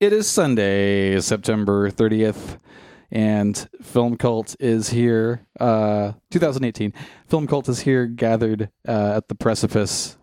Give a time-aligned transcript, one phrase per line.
[0.00, 2.60] It is Sunday, September 30th,
[3.10, 5.44] and Film Cult is here.
[5.58, 6.94] Uh, 2018.
[7.26, 10.16] Film Cult is here, gathered uh, at the precipice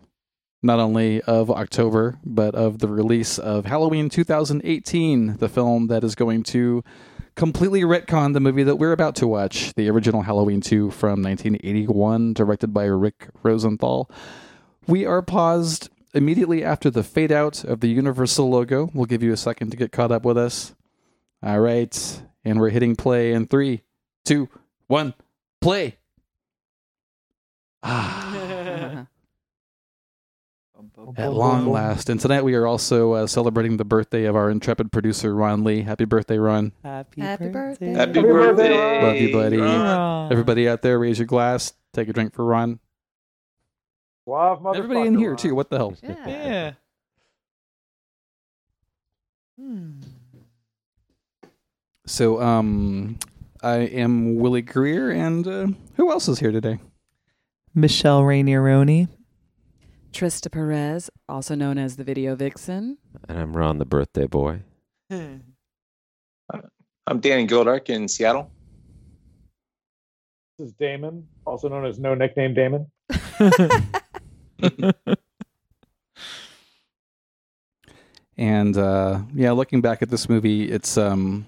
[0.62, 6.14] not only of October, but of the release of Halloween 2018, the film that is
[6.14, 6.82] going to
[7.34, 12.32] completely retcon the movie that we're about to watch, the original Halloween 2 from 1981,
[12.32, 14.10] directed by Rick Rosenthal.
[14.86, 18.90] We are paused immediately after the fade out of the Universal logo.
[18.94, 20.74] We'll give you a second to get caught up with us.
[21.42, 22.22] All right.
[22.44, 23.82] And we're hitting play in three,
[24.24, 24.48] two,
[24.86, 25.14] one,
[25.60, 25.96] play.
[27.82, 29.06] Ah.
[31.16, 32.08] At long last.
[32.08, 35.82] And tonight we are also uh, celebrating the birthday of our intrepid producer, Ron Lee.
[35.82, 36.72] Happy birthday, Ron.
[36.82, 37.92] Happy, Happy birthday.
[37.94, 38.20] birthday.
[38.20, 39.02] Happy birthday.
[39.02, 39.56] Love you, buddy.
[39.58, 40.32] Ron.
[40.32, 41.74] Everybody out there, raise your glass.
[41.92, 42.80] Take a drink for Ron.
[44.26, 44.76] Suave motherfucker.
[44.76, 45.54] Everybody in here, too.
[45.54, 45.94] What the hell?
[46.02, 46.26] Yeah.
[46.26, 46.72] Yeah.
[49.58, 50.00] Hmm.
[52.06, 53.18] So, um,
[53.62, 55.66] I am Willy Greer, and uh,
[55.96, 56.78] who else is here today?
[57.74, 59.08] Michelle Rainieroni.
[60.12, 62.98] Trista Perez, also known as the Video Vixen.
[63.28, 64.60] And I'm Ron, the birthday boy.
[65.10, 65.42] I'm
[67.20, 68.50] Danny Gildark in Seattle.
[70.58, 72.90] This is Damon, also known as No Nickname Damon.
[78.38, 81.46] And uh, yeah, looking back at this movie, it's um,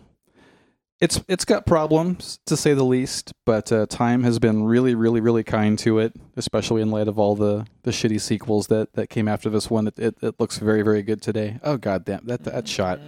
[1.01, 3.35] it's it's got problems to say the least.
[3.45, 7.19] But uh, time has been really, really, really kind to it, especially in light of
[7.19, 9.89] all the, the shitty sequels that, that came after this one.
[9.89, 11.59] It, it, it looks very, very good today.
[11.63, 13.01] Oh god damn that that shot!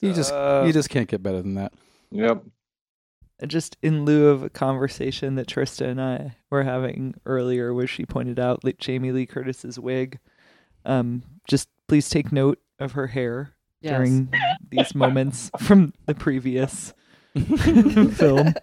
[0.00, 1.72] You just you just can't get better than that.
[2.10, 2.44] Yep.
[3.46, 8.06] Just in lieu of a conversation that Trista and I were having earlier, where she
[8.06, 10.18] pointed out like Jamie Lee Curtis's wig.
[10.84, 13.96] Um, just please take note of her hair Yes.
[13.96, 14.32] during
[14.70, 16.94] these moments from the previous
[17.34, 18.54] film,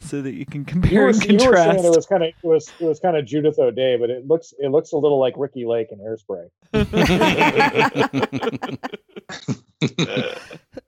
[0.00, 1.84] so that you can You compare were, and you were saying contrast.
[1.84, 4.52] it was kind of it was it was kind of Judith O'Dea, but it looks
[4.58, 6.48] it looks a little like Ricki Lake in Hairspray.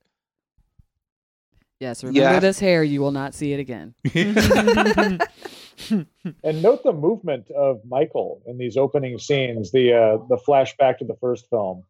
[1.80, 2.40] Yes, remember Yeah.
[2.40, 2.84] this hair.
[2.84, 3.94] You will not see it again.
[6.44, 9.72] And note the movement of Michael in these opening scenes.
[9.72, 11.84] The uh, the flashback to the first film.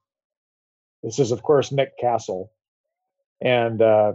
[1.02, 2.52] This is of course Nick Castle,
[3.40, 4.12] and uh,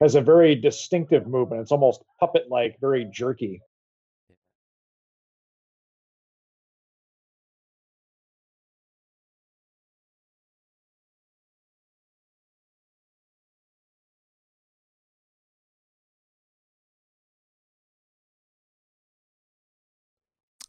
[0.00, 1.60] has a very distinctive movement.
[1.60, 3.60] It's almost puppet like, very jerky.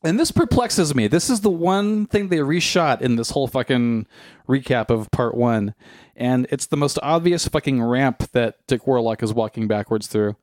[0.02, 1.08] And this perplexes me.
[1.08, 4.08] This is the one thing they reshot in this whole fucking
[4.48, 5.76] recap of part one.
[6.16, 10.38] And it's the most obvious fucking ramp that Dick Warlock is walking backwards through.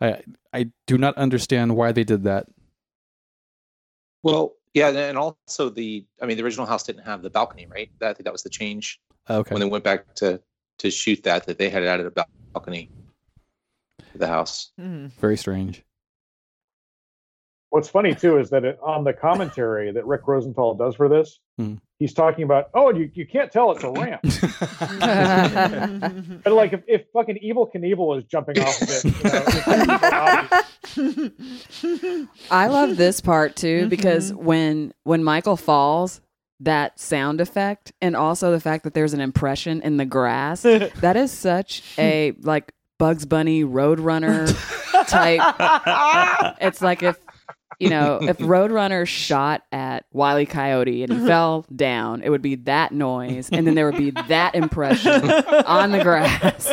[0.00, 0.22] I
[0.52, 2.46] I do not understand why they did that.
[4.22, 7.90] Well, yeah, and also the I mean the original house didn't have the balcony, right?
[8.00, 9.00] That, I think that was the change
[9.30, 9.54] Okay.
[9.54, 10.40] when they went back to
[10.78, 12.90] to shoot that that they had added a balcony
[14.12, 14.72] to the house.
[14.78, 15.06] Hmm.
[15.20, 15.82] Very strange.
[17.70, 21.38] What's funny too is that it, on the commentary that Rick Rosenthal does for this,
[21.58, 21.74] Hmm.
[21.98, 24.20] he's talking about, oh, you, you can't tell it's a ramp.
[26.44, 29.64] But like if, if fucking Evel Knievel was jumping off of it, you know, it's
[29.64, 29.72] so
[31.92, 32.28] obvious.
[32.50, 36.20] I love this part too because when when Michael falls,
[36.60, 41.16] that sound effect and also the fact that there's an impression in the grass, that
[41.16, 44.46] is such a like Bugs Bunny Roadrunner
[45.08, 45.40] type.
[46.60, 47.18] It's like if
[47.78, 50.46] you know, if Roadrunner shot at Wile E.
[50.46, 54.10] Coyote and he fell down, it would be that noise, and then there would be
[54.12, 56.72] that impression on the grass.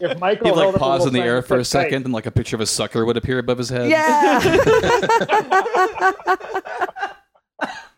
[0.00, 2.26] If Michael He'd like pause in the air for a said, "Tight," second and like
[2.26, 3.88] a picture of a sucker would appear above his head.
[3.88, 4.40] Yeah.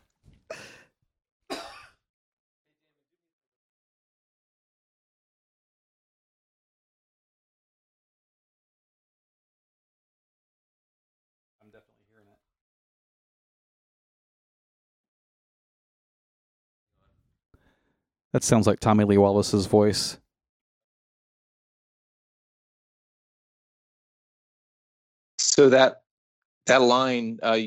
[18.34, 20.18] That sounds like Tommy Lee Wallace's voice.
[25.38, 26.02] So that
[26.66, 27.58] that line uh,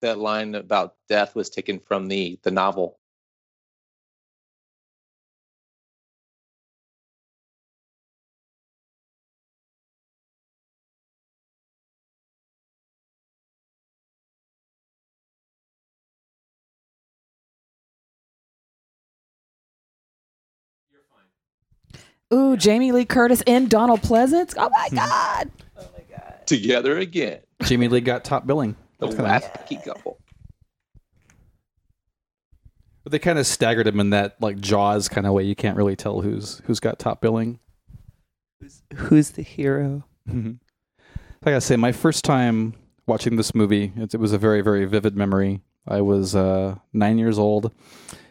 [0.00, 2.97] that line about death was taken from the the novel.
[22.32, 24.54] Ooh, Jamie Lee Curtis and Donald Pleasence.
[24.56, 24.96] Oh my Hmm.
[24.96, 25.50] god.
[26.46, 27.40] Together again.
[27.62, 28.74] Jamie Lee got top billing.
[28.98, 29.30] The That's kinda
[29.76, 30.18] wacky couple.
[33.04, 35.44] But they kind of staggered him in that like Jaws kind of way.
[35.44, 37.58] You can't really tell who's who's got top billing.
[38.60, 40.04] Who's, who's the hero?
[40.28, 40.58] Mhm.
[41.44, 42.74] Like I say, my first time
[43.06, 45.60] watching this movie, it, it was a very, very vivid memory.
[45.86, 47.72] I was uh, nine years old.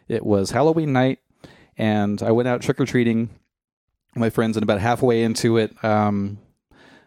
[0.08, 1.20] It was Halloween night,
[1.78, 3.30] and I went out trick or treating with
[4.20, 4.58] my friends.
[4.58, 6.40] And about halfway into it, um,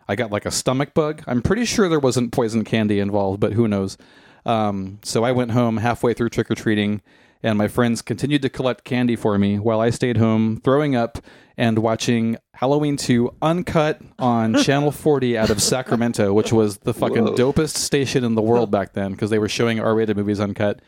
[0.08, 1.22] I got like a stomach bug.
[1.26, 3.96] I'm pretty sure there wasn't poison candy involved, but who knows?
[4.44, 7.02] Um, so I went home halfway through trick or treating,
[7.42, 11.18] and my friends continued to collect candy for me while I stayed home throwing up
[11.56, 17.24] and watching Halloween 2 uncut on Channel 40 out of Sacramento, which was the fucking
[17.24, 17.34] Whoa.
[17.34, 20.80] dopest station in the world back then because they were showing R rated movies uncut.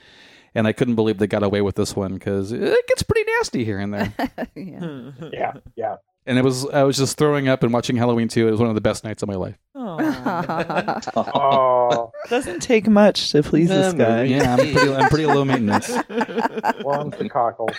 [0.54, 3.64] And I couldn't believe they got away with this one because it gets pretty nasty
[3.64, 4.12] here and there.
[4.54, 5.10] yeah.
[5.32, 5.96] Yeah, yeah.
[6.26, 8.48] And it was I was just throwing up and watching Halloween 2.
[8.48, 9.58] It was one of the best nights of my life.
[9.74, 11.00] Aw.
[11.34, 14.22] Oh, Doesn't take much to please this guy.
[14.24, 15.90] Yeah, I'm pretty, I'm pretty low maintenance.
[16.84, 17.76] worms and cockles.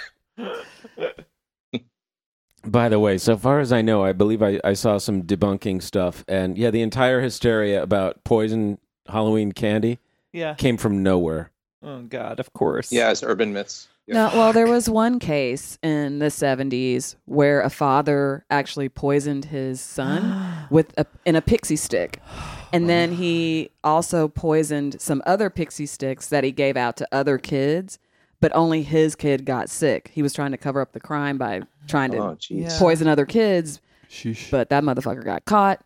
[2.65, 5.81] By the way, so far as I know, I believe I, I saw some debunking
[5.81, 9.99] stuff, and yeah, the entire hysteria about poison Halloween candy
[10.31, 10.53] Yeah.
[10.53, 11.51] came from nowhere.
[11.81, 12.89] Oh God, of course.
[12.91, 13.89] Yeah, it's urban myths.
[14.07, 14.13] Yeah.
[14.15, 19.79] No, well, there was one case in the 70s where a father actually poisoned his
[19.79, 22.19] son with a in a pixie stick.
[22.73, 27.37] And then he also poisoned some other pixie sticks that he gave out to other
[27.37, 27.99] kids,
[28.41, 30.09] but only his kid got sick.
[30.11, 32.75] He was trying to cover up the crime by trying to Oh, jeez.
[32.79, 33.79] Poison other kids,
[34.09, 34.49] Sheesh.
[34.49, 35.81] but that motherfucker got caught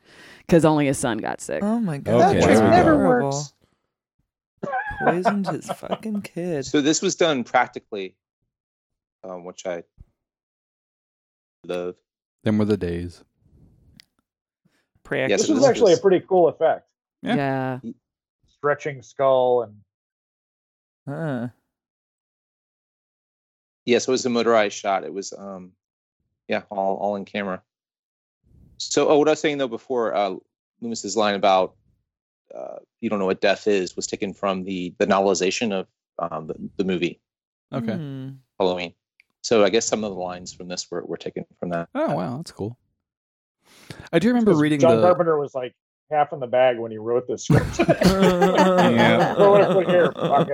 [0.46, 1.62] because only his son got sick.
[1.62, 2.38] Oh my God.
[2.38, 2.70] Okay, that's there we go.
[2.70, 3.52] never works.
[5.00, 6.66] Poisoned his fucking kid.
[6.66, 8.16] So this was done practically,
[9.24, 9.84] um, which I
[11.66, 11.96] love.
[12.44, 13.24] Them were the days.
[15.04, 16.88] Pray Yes, This it was was- actually a pretty cool effect.
[17.22, 17.80] Yeah.
[17.84, 17.92] yeah.
[18.48, 19.82] Stretching skull and
[21.08, 21.48] Huh.
[23.86, 25.06] Yes, it was a motorized shot.
[25.06, 25.72] It was, um,
[26.50, 27.62] yeah, all all in camera.
[28.78, 30.36] So, oh, what I was saying though before, uh,
[30.82, 31.76] Loomis's line about
[32.56, 35.88] uh, you don't know what death is was taken from the the novelization of
[36.20, 37.20] um, the, the movie
[37.74, 37.94] Okay.
[37.94, 38.30] Hmm.
[38.60, 38.94] Halloween.
[39.42, 41.90] So I guess some of the lines from this were, were taken from that.
[41.96, 42.78] Oh wow, that's cool.
[44.12, 45.02] I do remember reading John the.
[45.02, 45.74] Carpenter was like
[46.10, 47.80] half in the bag when he wrote this script.
[47.80, 49.36] Yeah.
[49.36, 50.12] Throw it up here.
[50.12, 50.50] Fuck.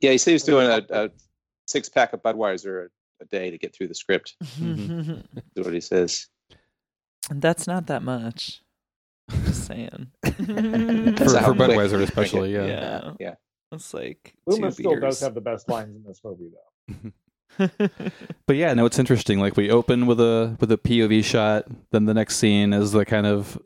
[0.00, 1.10] Yeah, he said he was doing a, a
[1.66, 4.34] six pack of Budweiser a, a day to get through the script.
[4.42, 5.10] Mm-hmm.
[5.56, 6.26] Is what he says.
[7.30, 8.62] That's not that much.
[9.30, 10.08] I'm just saying.
[11.16, 12.66] for, That's how for Budweiser, especially, yeah.
[12.66, 13.12] yeah.
[13.20, 13.34] Yeah.
[13.72, 17.12] It's like Loomis two still does have the best lines in this movie, though.
[18.46, 19.38] But yeah, no, it's interesting.
[19.38, 23.04] Like we open with a with a POV shot, then the next scene is the
[23.04, 23.58] kind of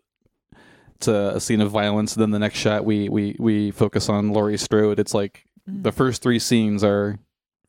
[0.95, 2.15] it's a, a scene of violence.
[2.15, 4.99] Then the next shot, we we we focus on Laurie Strode.
[5.01, 5.83] It's like mm.
[5.83, 7.19] the first three scenes are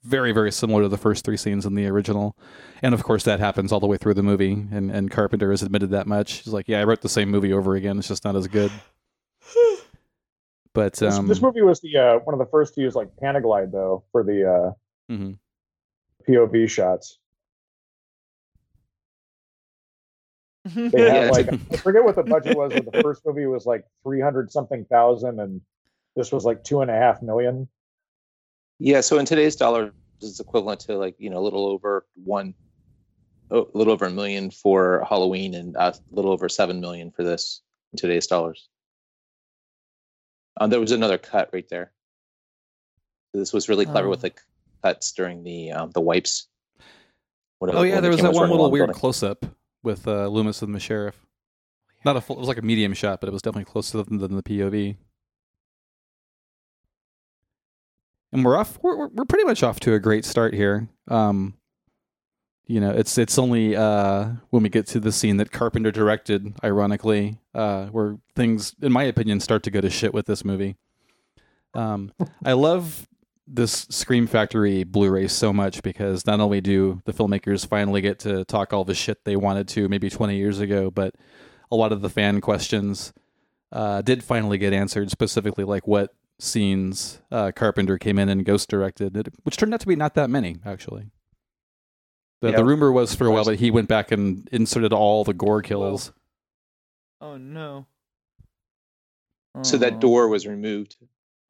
[0.04, 2.38] very very similar to the first three scenes in the original,
[2.82, 4.54] and of course that happens all the way through the movie.
[4.72, 6.44] And and Carpenter has admitted that much.
[6.44, 8.00] He's like, yeah, I wrote the same movie over again.
[8.00, 8.72] It's just not as good.
[10.74, 13.10] But This, um, this movie was the uh, one of the first to use like
[13.22, 15.38] Panaglide though for the uh, mhm.
[16.28, 17.18] POV shots.
[20.76, 23.66] They had it's like I forget what the budget was, but the first movie was
[23.66, 25.62] like three hundred something thousand, and
[26.16, 27.68] this was like two and a half million.
[28.80, 32.06] Yeah, so in today's dollar, this is equivalent to like you know a little over
[32.16, 32.54] one,
[33.52, 37.24] a little over a million for Halloween, and uh, a little over seven million for
[37.24, 37.62] this
[37.94, 38.70] in today's dollars.
[40.60, 41.92] Um, there was another cut right there.
[43.34, 44.30] This was really clever with Oh.
[44.30, 44.34] the
[44.84, 46.48] cuts during the um, the wipes.
[47.60, 49.46] Whatever- Oh yeah, there the was that camera's one little weird close up
[49.84, 51.26] with uh, Loomis and the sheriff.
[52.06, 52.38] Not a full.
[52.38, 54.96] It was like a medium shot, but it was definitely closer than, than the POV.
[58.32, 58.78] And we're off.
[58.82, 60.88] We're, we're pretty much off to a great start here.
[61.08, 61.56] Um,
[62.68, 66.54] you know, it's it's only uh, when we get to the scene that Carpenter directed,
[66.64, 70.76] ironically, uh, where things, in my opinion, start to go to shit with this movie.
[71.74, 72.14] Um,
[72.46, 73.08] I love
[73.48, 78.46] this Scream Factory Blu-ray so much because not only do the filmmakers finally get to
[78.46, 81.16] talk all the shit they wanted to maybe 20 years ago, but
[81.72, 83.12] a lot of the fan questions
[83.72, 85.10] uh, did finally get answered.
[85.10, 89.82] Specifically, like what scenes uh, Carpenter came in and ghost directed, it- which turned out
[89.82, 91.12] to be not that many actually.
[92.42, 92.58] The, Yeah.
[92.58, 95.62] the rumor was for a while that he went back and inserted all the gore
[95.62, 96.14] kills.
[97.22, 97.86] Oh no.
[99.64, 100.96] So that door was removed,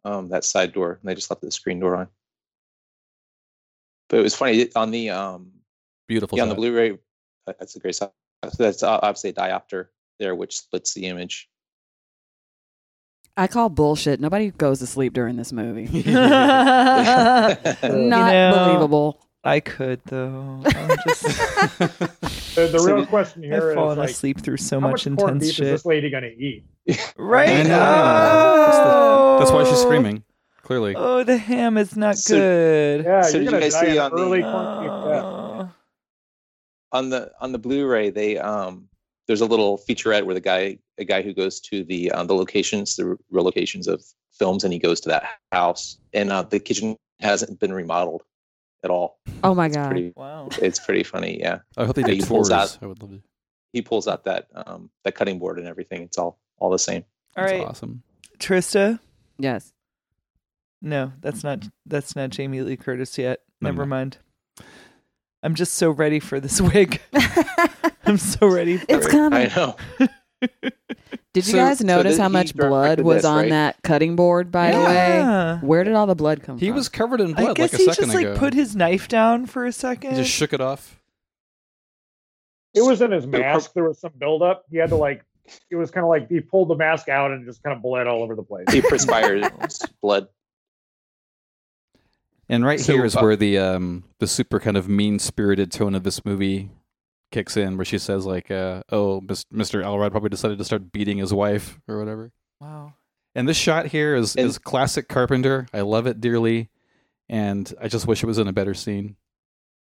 [0.03, 2.07] um, that side door, and they just left the screen door on.
[4.09, 5.51] But it was funny on the um,
[6.07, 6.37] Beautiful.
[6.37, 6.59] yeah, on the shot.
[6.61, 6.97] Blu-ray
[7.45, 8.09] that's a great size.
[8.43, 11.49] So that's uh, obviously a diopter there, which splits the image.
[13.39, 14.19] I call bullshit.
[14.19, 16.03] Nobody goes to sleep during this movie.
[16.11, 19.21] Not Not know, believable.
[19.43, 20.61] I could though.
[20.65, 24.57] I'm just, The, the So real you- question here I've is fallen like, asleep through
[24.57, 25.65] so much much intense beef is shit.
[25.67, 26.65] this lady gonna eat?
[27.17, 27.49] Right?
[27.49, 27.69] I know.
[27.69, 29.85] That's, the- that's why she's Oh.
[29.85, 30.23] screaming.
[30.63, 30.93] Clearly.
[30.95, 33.05] Oh, the ham is not So- good.
[33.05, 35.23] Yeah, So you're did gonna guys die see an on the, uh, corned beef death.
[35.23, 35.69] Oh.
[36.91, 38.89] on the on the Blu-ray, they um
[39.27, 42.35] there's a little featurette where the guy a guy who goes to the um, the
[42.35, 44.03] locations, the real locations of
[44.37, 48.23] films, and he goes to that house, and uh, the kitchen hasn't been remodeled
[48.83, 49.19] at all.
[49.43, 49.89] Oh my It's god.
[49.91, 50.47] pretty, Wow.
[50.61, 51.39] it's pretty funny.
[51.39, 52.75] Yeah, I hope they Yeah, did he pulls tours.
[52.75, 53.21] out- I would love to.
[53.73, 56.01] he pulls out that um that cutting board and everything.
[56.03, 57.03] It's all all the same.
[57.35, 58.03] All That's right, awesome.
[58.39, 58.99] Trista.
[59.37, 59.73] Yes.
[60.81, 63.41] No, that's not that's not Jamie Lee Curtis yet.
[63.61, 63.89] No, Never no.
[63.89, 64.17] mind.
[65.43, 67.01] I'm just so ready for this wig.
[68.05, 69.11] I'm so ready for It's it.
[69.11, 69.49] coming.
[69.51, 69.75] I know.
[70.41, 73.37] Did you So- guys so notice did how he much directed blood was this, on
[73.37, 73.49] right?
[73.49, 75.59] that cutting board, by the way?
[75.67, 76.59] Where did all the blood come from?
[76.59, 76.75] He from?
[76.75, 78.37] was covered in blood I blood guess like a he second just like ago.
[78.37, 80.11] put his knife down for a second.
[80.11, 80.99] he just shook it off.
[82.73, 83.73] It was in his mask.
[83.73, 84.63] There was some buildup.
[84.69, 85.23] He had to like.
[85.71, 88.05] It was kind of like he pulled the mask out and just kind of bled
[88.07, 88.65] all over the place.
[88.71, 89.51] He perspired
[90.01, 90.27] blood.
[92.47, 95.71] And right So, here is uh, where the um the super kind of mean spirited
[95.71, 96.69] tone of this movie
[97.31, 99.83] kicks in, where she says like, uh, "Oh, Mis- Mr.
[99.83, 102.31] Elrod probably decided to start beating his wife or whatever."
[102.61, 102.93] wow.
[103.35, 105.67] And this shot here is And- is classic Carpenter.
[105.73, 106.69] I love it dearly,
[107.29, 109.15] and I just wish it was in a better scene.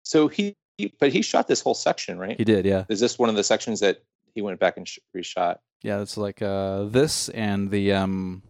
[0.04, 2.36] So he, he but he shot this whole section, right?
[2.36, 4.02] He did, yeah, Is this one of the sections that
[4.34, 5.58] he went back and sh- reshot?
[5.82, 6.00] yeah.
[6.02, 8.42] It's like uh this and the um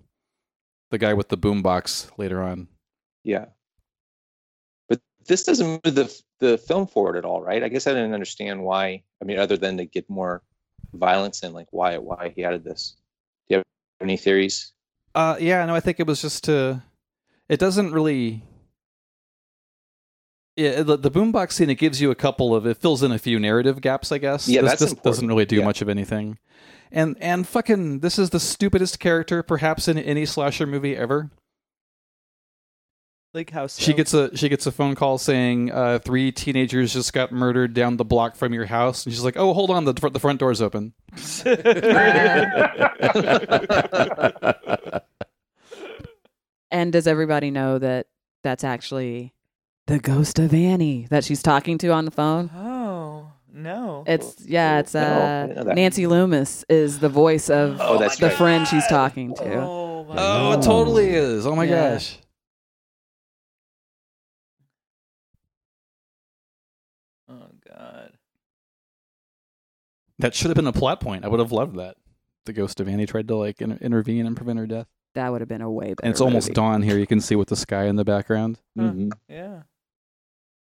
[0.91, 2.67] the guy with the boombox later on.
[3.25, 3.47] Yeah.
[4.89, 7.63] But this doesn't move the the film for it at all, right?
[7.63, 9.03] I guess I didn't understand why.
[9.21, 10.43] I mean, other than to get more
[10.95, 12.97] violence and like why why he added this.
[13.49, 13.65] Do you have
[14.01, 14.73] any theories?
[15.15, 16.83] Uh, yeah, no, I think it was just to.
[17.49, 18.45] It doesn't really.
[20.57, 23.19] Yeah, the, the boombox scene it gives you a couple of it fills in a
[23.19, 24.49] few narrative gaps, I guess.
[24.49, 25.65] Yeah, this, that's this doesn't really do Yeah.
[25.65, 26.39] much of anything,
[26.91, 31.31] and and fucking this is the stupidest character perhaps in any slasher movie ever.
[33.35, 37.13] Like how She gets a she gets a phone call saying uh, three teenagers just
[37.13, 39.93] got murdered down the block from your house, and she's like, "Oh, hold on, the
[39.93, 40.95] the front door's open."
[46.71, 48.07] and does everybody know that
[48.43, 49.35] that's actually
[49.87, 52.51] the ghost of Annie that she's talking to on the phone?
[52.55, 54.05] Oh no.
[54.07, 55.75] It's yeah, it's uh didn't know that.
[55.75, 58.33] Nancy Loomis is the voice of Oh, the right.
[58.33, 59.55] friend she's talking to.
[59.61, 61.47] Oh, my Oh, it totally is.
[61.47, 61.95] Oh my Yeah.
[61.95, 62.19] gosh.
[70.19, 71.25] That should have been a plot point.
[71.25, 71.97] I would have loved that.
[72.45, 74.87] The ghost of Annie tried to like inter- intervene and prevent her death.
[75.15, 76.01] That would have been a way better.
[76.03, 76.55] And it's almost movie.
[76.55, 76.99] dawn here.
[76.99, 78.59] You can see with the sky in the background.
[78.77, 78.85] Huh.
[78.85, 79.13] Mhm.
[79.29, 79.63] Yeah.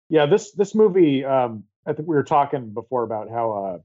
[0.09, 1.23] Yeah, this this movie.
[1.23, 3.77] Um, I think we were talking before about how uh,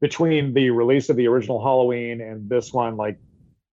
[0.00, 3.18] between the release of the original Halloween and this one, like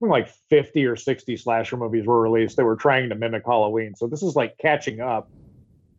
[0.02, 3.96] like fifty or sixty slasher movies were released that were trying to mimic Halloween.
[3.96, 5.30] So this is like catching up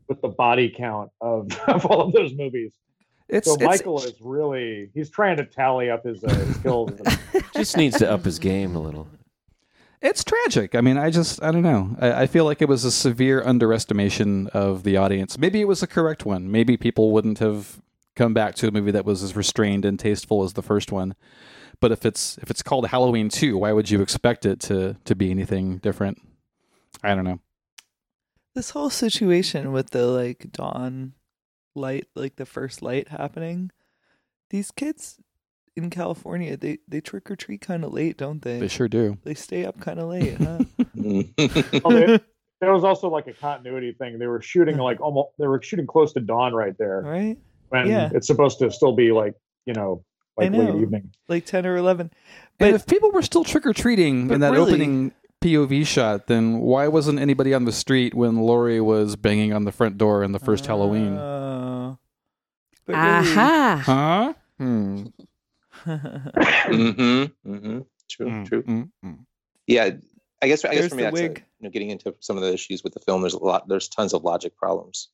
[0.09, 2.75] with the body count of, of all of those movies.
[3.29, 6.91] It's, So it's- Michael is really he's trying to tally up his, uh, his kills.
[7.55, 9.07] Just needs to up his game a little.
[10.01, 10.75] it's tragic.
[10.75, 11.97] I mean, I just I don't know.
[12.01, 15.37] I, I feel like it was a severe underestimation of the audience.
[15.39, 16.51] Maybe it was a correct one.
[16.51, 17.81] Maybe people wouldn't have
[18.17, 21.15] come back to a movie that was as restrained and tasteful as the first one.
[21.81, 25.15] But if it's if it's called Halloween two, why would you expect it to to
[25.15, 26.19] be anything different?
[27.03, 27.41] I don't know.
[28.55, 31.13] This whole situation with the like dawn
[31.79, 33.71] light, like the first light happening.
[34.51, 35.19] These kids
[35.77, 38.59] in California, they they trick or treat kind of late, don't they?
[38.59, 39.17] They sure do.
[39.25, 40.59] They stay up kind of late, huh?
[41.85, 42.19] Oh,
[42.61, 44.19] there was also like a continuity thing.
[44.19, 47.03] They were shooting like almost they were shooting close to dawn right there.
[47.03, 47.39] right?
[47.69, 48.09] when Yeah.
[48.15, 49.35] it's supposed to still be like
[49.67, 50.03] you know
[50.41, 51.13] I like late evening.
[51.29, 52.11] Like ten or eleven.
[52.59, 56.27] and But- if people were still trick or treating in that really- opening POV shot,
[56.27, 60.25] then why wasn't anybody on the street when Laurie was banging on the front door
[60.25, 61.17] in the first Halloween?
[61.17, 61.48] Oh.
[62.89, 63.83] But really- Aha!
[63.85, 64.35] Huh?
[64.61, 65.13] Mm
[65.85, 65.91] hmm.
[67.47, 67.81] Mm-hmm.
[68.11, 68.27] True.
[68.27, 68.63] Mm, True.
[68.63, 69.19] mm, mm.
[69.67, 69.91] Yeah.
[70.41, 70.65] I guess.
[70.65, 72.53] I guess There's for me, the that's a, you know, getting into some of the
[72.53, 73.21] issues with the film.
[73.21, 73.69] There's a lot.
[73.69, 75.09] There's tons of logic problems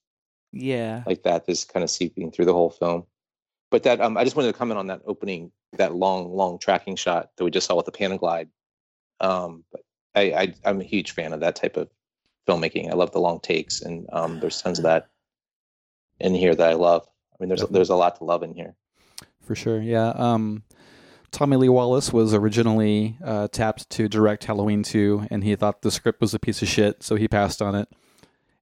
[0.53, 1.03] yeah.
[1.07, 1.23] like.
[1.23, 3.05] That's kind of seeping through the whole film.
[3.71, 6.97] But that um, I just wanted to comment on that opening, that long, long tracking
[6.97, 8.49] shot that we just saw with the Panaglide.
[9.21, 9.81] Um, but
[10.15, 11.89] I, I, I'm a huge fan of that type of
[12.47, 12.91] filmmaking.
[12.91, 15.09] I love the long takes, and um, there's tons of that
[16.21, 17.07] in here that I love.
[17.35, 17.79] I mean, there's Definitely.
[17.79, 18.75] there's a lot to love in here.
[19.41, 19.81] for sure.
[19.81, 20.09] Yeah.
[20.11, 20.63] Um,
[21.31, 25.91] Tommy Lee Wallace was originally uh, tapped to direct Halloween 2, and he thought the
[25.91, 27.89] script was a piece of shit, so he passed on it.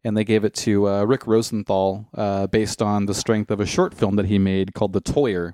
[0.03, 3.67] And they gave it to uh, Rick Rosenthal uh, based on the strength of a
[3.67, 5.53] short film that he made called The Toyer,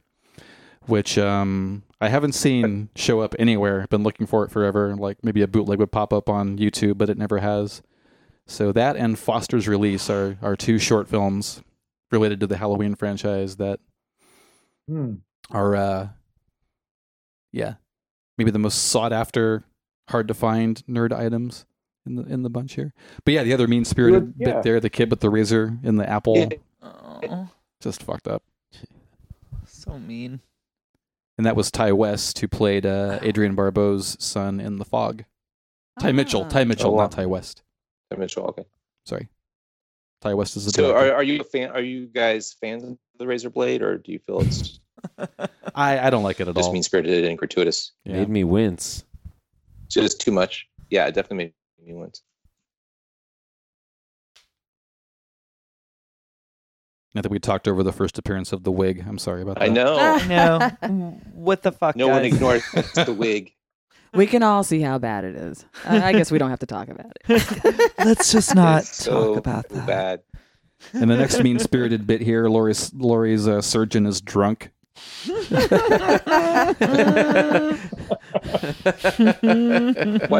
[0.86, 3.84] which um, I haven't seen show up anywhere.
[3.90, 4.94] Been looking for it forever.
[4.94, 7.82] Like maybe a bootleg would pop up on YouTube, but it never has.
[8.46, 11.62] So that and Foster's Release are, are two short films
[12.10, 13.80] related to the Halloween franchise that
[14.88, 15.16] Hmm.
[15.50, 16.08] are uh
[17.52, 17.74] yeah
[18.38, 19.64] maybe the most sought after
[20.08, 21.66] hard to find nerd items
[22.06, 24.54] in the in the bunch here but yeah the other mean spirited Yeah.
[24.54, 26.48] bit there the kid with the razor in the apple Yeah.
[26.82, 27.48] Oh,
[27.82, 28.42] just fucked up
[29.66, 30.40] so mean.
[31.36, 35.24] and that was ty west who played uh adrienne barbeau's son in the fog
[36.00, 36.48] ty mitchell Ah.
[36.48, 37.02] ty mitchell Oh, wow.
[37.02, 37.62] not ty west
[38.10, 38.44] Ty Mitchell.
[38.46, 38.64] Okay.
[39.04, 39.28] sorry
[40.20, 41.12] ty west is the So, director.
[41.12, 41.70] are, are you a fan?
[41.70, 44.80] Are you guys fans of the Razor Blade, or do you feel it's
[45.76, 47.92] i i don't like it at just all mean spirited and gratuitous?
[48.04, 48.14] yeah.
[48.14, 49.04] Made me wince.
[49.88, 50.66] Just too much?
[50.90, 52.22] Yeah, it definitely made me wince.
[57.16, 59.64] i think we talked over the first appearance of the wig i'm sorry about that
[59.68, 59.96] I know.
[59.98, 60.26] I
[60.88, 61.20] know.
[61.32, 61.96] what the fuck?
[61.96, 62.34] no one guys?
[62.34, 62.62] ignores
[63.06, 63.52] the wig.
[64.14, 65.64] We can all see how bad it is.
[65.84, 67.92] I, I guess we don't have to talk about it.
[67.98, 69.86] Let's just not It's so talk about that.
[69.86, 70.20] Bad.
[70.92, 74.70] And the next mean spirited bit here, Laurie's Laurie's uh, surgeon is drunk.
[75.26, 75.34] Why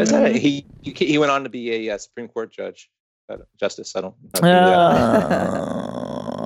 [0.01, 0.37] is that?
[0.37, 2.91] He he he went on to be a uh, Supreme Court judge,
[3.29, 3.95] uh, justice.
[3.97, 4.15] I don't.
[4.37, 4.51] I don't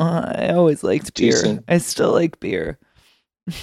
[0.02, 1.32] Uh, I always liked beer.
[1.32, 1.64] Decent.
[1.68, 2.78] I still like beer.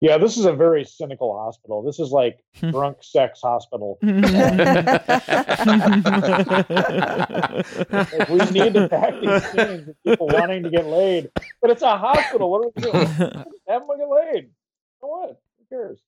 [0.00, 1.82] Yeah, this is a very cynical hospital.
[1.82, 2.70] This is like hmm.
[2.70, 3.98] drunk sex hospital.
[7.90, 11.82] Like, we need to pack these scenes of people wanting to get laid, but it's
[11.82, 12.50] a hospital.
[12.50, 13.06] What are we doing?
[13.68, 14.50] Have them get laid.
[15.00, 15.40] So what?
[15.58, 15.98] Who cares?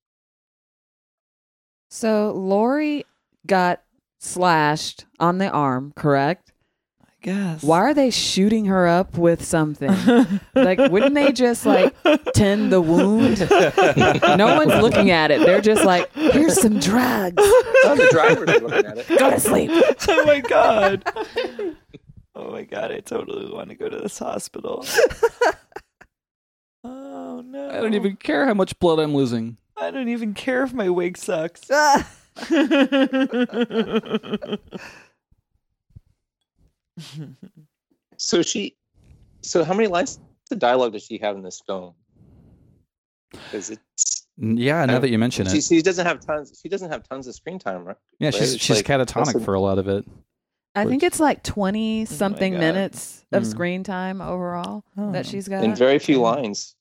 [1.89, 3.05] So Laurie
[3.47, 3.83] got
[4.19, 6.50] slashed on the arm, correct?
[7.23, 7.63] I guess.
[7.63, 10.41] Why are they shooting her up with something?
[10.55, 11.95] like, wouldn't they just like
[12.33, 13.41] tend the wound?
[14.39, 15.41] No one's looking at it.
[15.41, 17.35] They're just like, here's some drugs.
[17.39, 19.09] Oh, the drivers are looking at it.
[19.09, 19.71] Go to sleep.
[20.09, 21.05] oh my god.
[22.35, 24.85] Oh my god, I totally want to go to this hospital.
[26.83, 27.69] Oh no.
[27.69, 29.59] I don't even care how much blood I'm losing.
[29.77, 31.69] I don't even care if my wig sucks.
[38.17, 38.77] So she,
[39.43, 40.19] so how many lines
[40.51, 41.95] of dialogue does she have in this film?
[43.31, 46.59] Because it's Yeah, now I- that you mention she, it, she doesn't have tons.
[46.63, 47.97] She doesn't have tons of screen time, right?
[48.19, 48.35] yeah, right?
[48.35, 50.05] she's It's she's like- catatonic a- for a lot of it.
[50.75, 52.61] I think it's like 20 something God.
[52.61, 53.47] minutes of Mm.
[53.51, 55.11] screen time overall Oh.
[55.13, 55.65] that she's got.
[55.65, 56.77] in very few lines.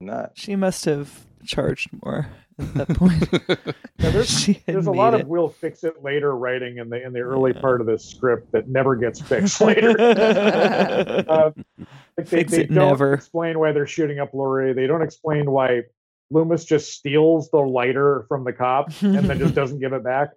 [0.00, 0.32] Not.
[0.34, 2.28] She must have charged more
[2.60, 3.28] at that point.
[4.00, 7.12] Yeah, there's there's a lot made of we'll fix it later writing in the in
[7.12, 9.94] the early part of this script that never gets fixed later.
[10.00, 11.50] Uh,
[12.16, 13.12] like they, they it don't never.
[13.12, 14.72] explain why they're shooting up Laurie.
[14.72, 15.82] They don't explain why
[16.30, 20.30] Loomis just steals the lighter from the cop and then just doesn't give it back.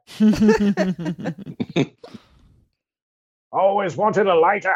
[3.54, 4.76] Always wanted a lighter.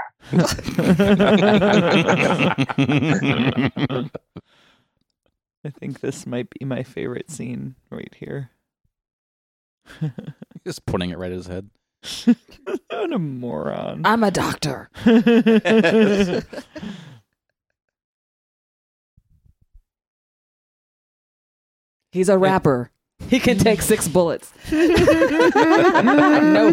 [5.68, 8.52] I think this might be my favorite scene right here.
[10.66, 11.70] Just putting it right at his head.
[12.90, 14.04] what a moron.
[14.06, 14.90] I'm a doctor.
[22.14, 22.92] He's a rapper.
[23.28, 24.54] He can take six bullets.
[24.72, 24.88] no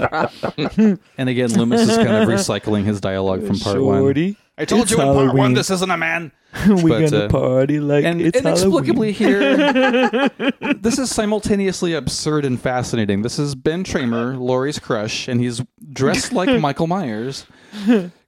[0.09, 1.01] problem.
[1.19, 3.99] And again, Loomis is kind of recycling his dialogue from part one.
[3.99, 6.31] Shorty, I told It's you in part one this isn't a man.
[6.69, 10.31] we But, gonna uh, party like and it's inexplicably Halloween.
[10.39, 13.23] here, this is simultaneously absurd and fascinating.
[13.23, 15.61] This is Ben Tramer, Laurie's crush, and he's
[15.93, 17.47] dressed like Michael Myers.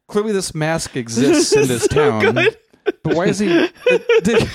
[0.09, 2.35] Clearly, this mask exists in this town.
[3.03, 3.47] But why is he?
[4.25, 4.49] did-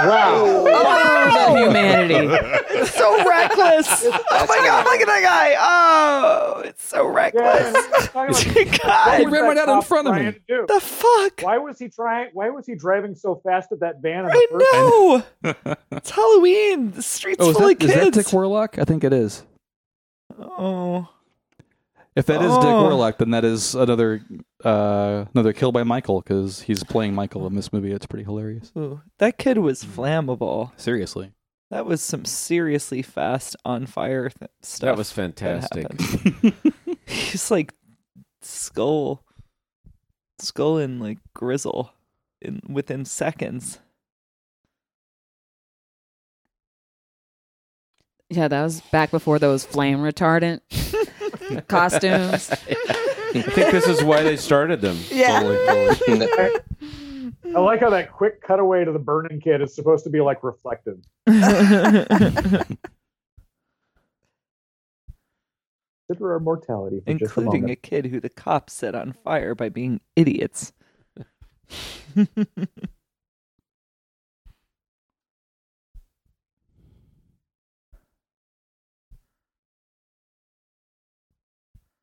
[0.00, 0.64] Wow.
[0.70, 1.17] Oh,
[1.54, 2.86] the humanity.
[2.86, 4.04] so reckless.
[4.04, 5.54] Oh my god, look at that guy.
[5.58, 7.74] Oh, it's so reckless.
[8.14, 10.34] Yeah, He God, ran right out in front of me.
[10.48, 11.40] the fuck?
[11.42, 12.30] Why was he trying?
[12.32, 14.26] Why was he driving so fast at that van?
[14.30, 15.22] I know.
[15.92, 16.90] it's Halloween.
[16.92, 18.12] The streets Oh, is full that, of is that.
[18.12, 18.78] Dick Warlock?
[18.78, 19.44] I think it is.
[20.40, 21.08] oh.
[22.16, 22.82] If that is Dick Oh.
[22.82, 24.20] Warlock, then that is another
[24.64, 27.92] uh, another kill by Michael because he's playing Michael in this movie.
[27.92, 28.72] It's pretty hilarious.
[28.76, 30.72] Ooh, that kid was flammable.
[30.76, 31.30] Seriously.
[31.70, 34.86] That was some seriously fast on fire th- stuff.
[34.88, 35.90] That was fantastic.
[35.92, 36.54] happened.
[37.06, 37.74] He's like
[38.40, 39.22] skull,
[40.38, 41.92] skull and like grizzle
[42.40, 43.80] in within seconds.
[48.30, 50.60] Yeah, that was back before those flame retardant
[51.68, 52.50] costumes.
[52.50, 54.98] I think this is why they started them.
[55.10, 55.40] Yeah.
[55.40, 56.60] Totally, totally.
[57.54, 60.44] I like how that quick cutaway to the burning kid is supposed to be like
[60.44, 60.98] reflective.
[61.26, 62.66] Consider
[66.32, 69.68] our mortality for just a Including a kid who the cops set on fire by
[69.68, 70.72] being idiots.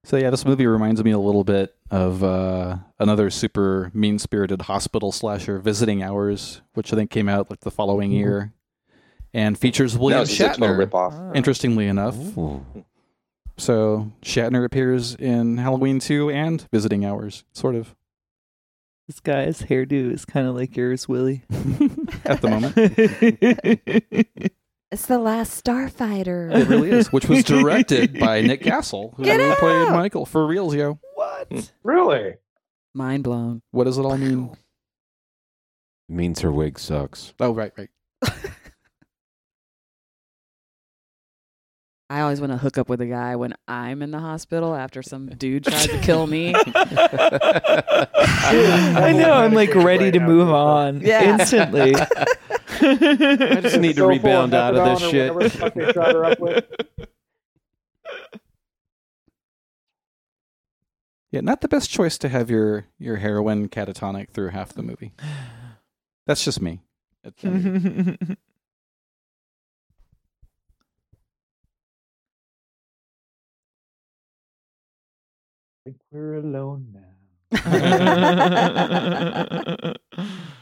[0.06, 5.12] So yeah, this movie reminds me a little bit of uh, another super mean-spirited hospital
[5.12, 8.15] slasher, Visiting Hours, which I think came out like the following Mhm.
[8.15, 8.54] year,
[9.34, 10.78] and features No, William it's just a Shatner.
[10.88, 11.13] ripoff.
[11.13, 11.32] Ah.
[11.34, 12.63] Interestingly enough, Ooh.
[13.58, 17.96] so Shatner appears in Halloween 2 and Visiting Hours, sort of
[19.08, 21.44] This guy's hairdo is kind of like yours, Willy.
[22.26, 22.76] at the moment.
[24.91, 26.56] It's the last Starfighter.
[26.56, 29.93] It really is, which was directed by Nick Castle, who Get played out!
[29.93, 31.00] Michael for reals, yo.
[31.15, 31.48] what?
[31.52, 31.60] Hmm.
[31.84, 32.36] Really?
[32.93, 33.62] Mind blown.
[33.71, 34.56] What does it all mean?
[36.08, 37.34] Means her wig sucks.
[37.39, 37.89] Oh, right, right.
[42.10, 45.02] I always want to hook up with a guy when I'm in the hospital after
[45.02, 46.54] some dude tries to kill me.
[46.56, 46.62] I
[49.17, 49.34] know.
[49.34, 51.34] I'm like ready to move on Yeah.
[51.39, 51.95] instantly.
[52.86, 55.34] I just need to So full rebound out of this shit.
[55.34, 56.65] whatever the fuck they shot her up with.
[61.32, 65.13] Yeah, not the best choice to have your your heroine catatonic through half the movie.
[66.28, 66.82] That's just me.
[67.24, 68.36] It's- I
[75.86, 77.02] think we're alone now.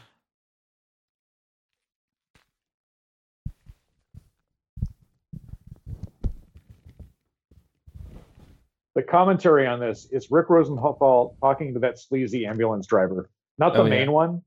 [8.95, 13.79] The commentary on this is Rick Rosenthal talking to that sleazy ambulance driver, not the
[13.81, 13.89] Oh, yeah.
[13.89, 14.43] main one,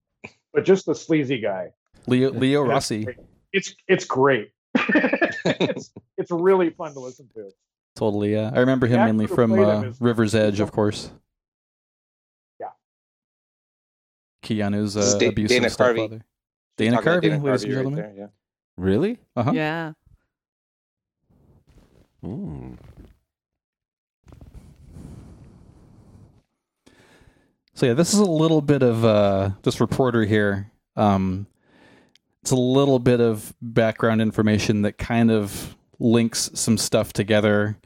[0.53, 1.71] but just the sleazy guy.
[2.07, 3.17] Leo Leo That's Rossi, great.
[3.53, 4.53] It's it's great.
[5.45, 7.51] it's, it's really fun to listen to.
[7.97, 8.33] totally.
[8.35, 11.11] Yeah, I remember him mainly from uh, him River's Edge, of course.
[12.61, 12.69] Yeah.
[14.45, 15.73] Keanu's This is uh, Da- abusive Dana Carvey.
[15.73, 16.25] stepfather.
[16.77, 17.95] Dana Talking about Carvey, ladies and Carvey right gentlemen.
[18.01, 18.27] there, yeah.
[18.77, 19.19] Really?
[19.35, 19.53] Uh-huh.
[19.53, 19.93] Yeah.
[22.25, 22.77] Ooh.
[27.77, 30.73] So yeah, this is a little bit of uh, this reporter here.
[30.97, 31.47] Um,
[32.41, 37.77] it's a little bit of background information that kind of links some stuff together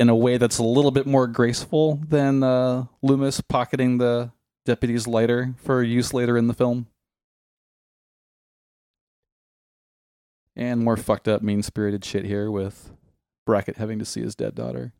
[0.00, 4.32] in a way that's a little bit more graceful than uh, Loomis pocketing the
[4.66, 6.88] deputy's lighter for use later in the film.
[10.56, 12.90] And more fucked up, mean spirited shit here with
[13.46, 14.92] Brackett having to see his dead daughter.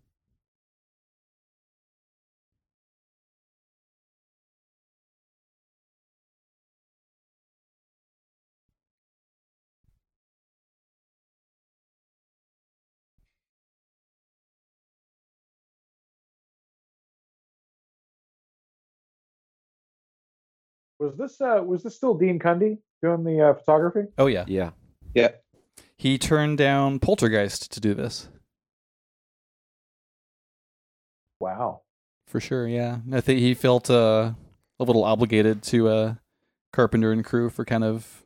[21.04, 24.08] Was this uh was this still Dean Cundey doing the uh, photography?
[24.16, 24.70] Oh yeah, Yeah.
[25.14, 25.28] Yeah.
[25.96, 28.28] he turned down Poltergeist to do this.
[31.40, 31.82] Wow.
[32.26, 32.98] For sure, yeah.
[33.12, 34.32] I think he felt uh,
[34.80, 36.14] a little obligated to uh,
[36.72, 38.24] Carpenter and crew for kind of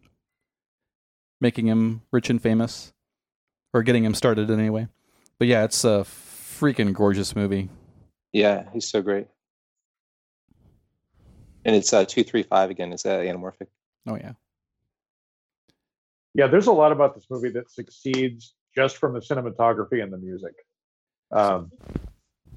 [1.41, 2.93] making him rich and famous,
[3.75, 4.87] or getting him started anyway.
[5.39, 7.69] But yeah, it's a freaking gorgeous movie.
[8.33, 9.27] Yeah, he's so great.
[11.69, 12.95] And it's uh, 235 again.
[12.95, 13.67] It's uh, anamorphic.
[14.09, 14.33] Oh yeah,
[16.33, 20.17] Yeah, there's a lot about this movie that succeeds just from the cinematography and the
[20.17, 20.55] music.
[21.31, 21.71] Um,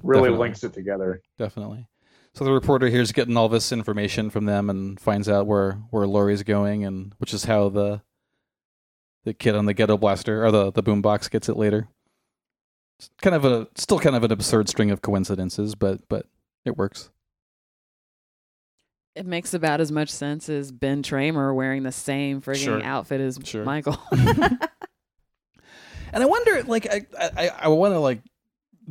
[0.02, 0.38] really Definitely.
[0.38, 1.20] links it together.
[1.36, 1.86] definitely.
[2.32, 6.06] So the reporter here's getting all this information from them and finds out where where
[6.06, 8.00] Laurie's going, and which is how the
[9.24, 11.86] the kid on the ghetto blaster or the the boombox gets it later.
[12.98, 16.24] It's kind of a still kind of an absurd string of coincidences, but but
[16.64, 17.10] it works.
[19.14, 22.82] It makes about as much sense as Ben Tramer wearing the same frigging Sure.
[22.82, 23.64] outfit as Sure.
[23.64, 23.98] Michael.
[26.12, 28.20] And I wonder, like, I I, I want to like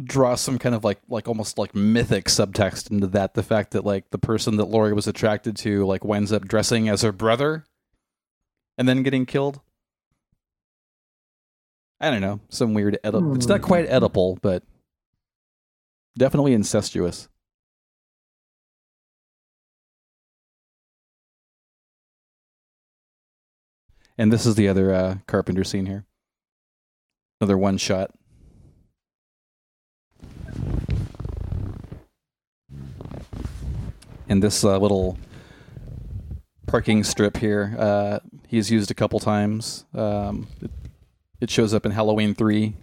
[0.04, 3.36] draw some kind of like like almost like mythic subtext into that.
[3.36, 6.90] The fact that like the person that Laurie was attracted to like winds up dressing
[6.90, 7.66] as her brother,
[8.78, 9.62] and then getting killed.
[12.00, 13.36] I don't know, some weird Oedipal.
[13.36, 13.94] It's not quite hmm.
[13.94, 14.64] Oedipal, but
[16.18, 17.30] definitely incestuous.
[24.22, 26.06] And this is the other uh, Carpenter scene here.
[27.40, 28.12] Another one shot.
[34.30, 35.18] And this uh, little
[36.68, 39.86] parking strip here, uh, he's used a couple times.
[39.96, 40.70] Um, it,
[41.42, 42.76] it shows up in Halloween 3.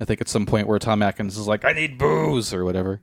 [0.00, 3.02] I think at some point where Tom Atkins is like, I need booze or whatever.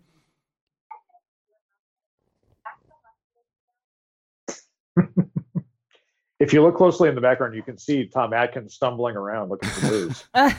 [6.44, 9.70] If you look closely in the background, you can see Tom Atkins stumbling around looking
[9.70, 10.26] for booze.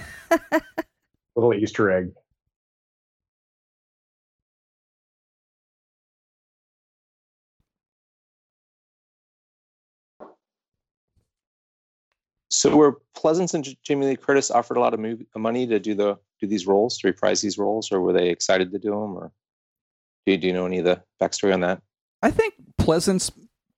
[1.37, 2.11] Little Easter egg.
[12.49, 15.79] So were Pleasence and J- Jamie Lee Curtis offered a lot of movie, money to
[15.79, 18.89] do the do these roles to reprise these roles, or were they excited to do
[18.89, 19.33] them, or
[20.25, 21.83] do you, do you know any of the backstory on that?
[22.23, 23.31] I think Pleasence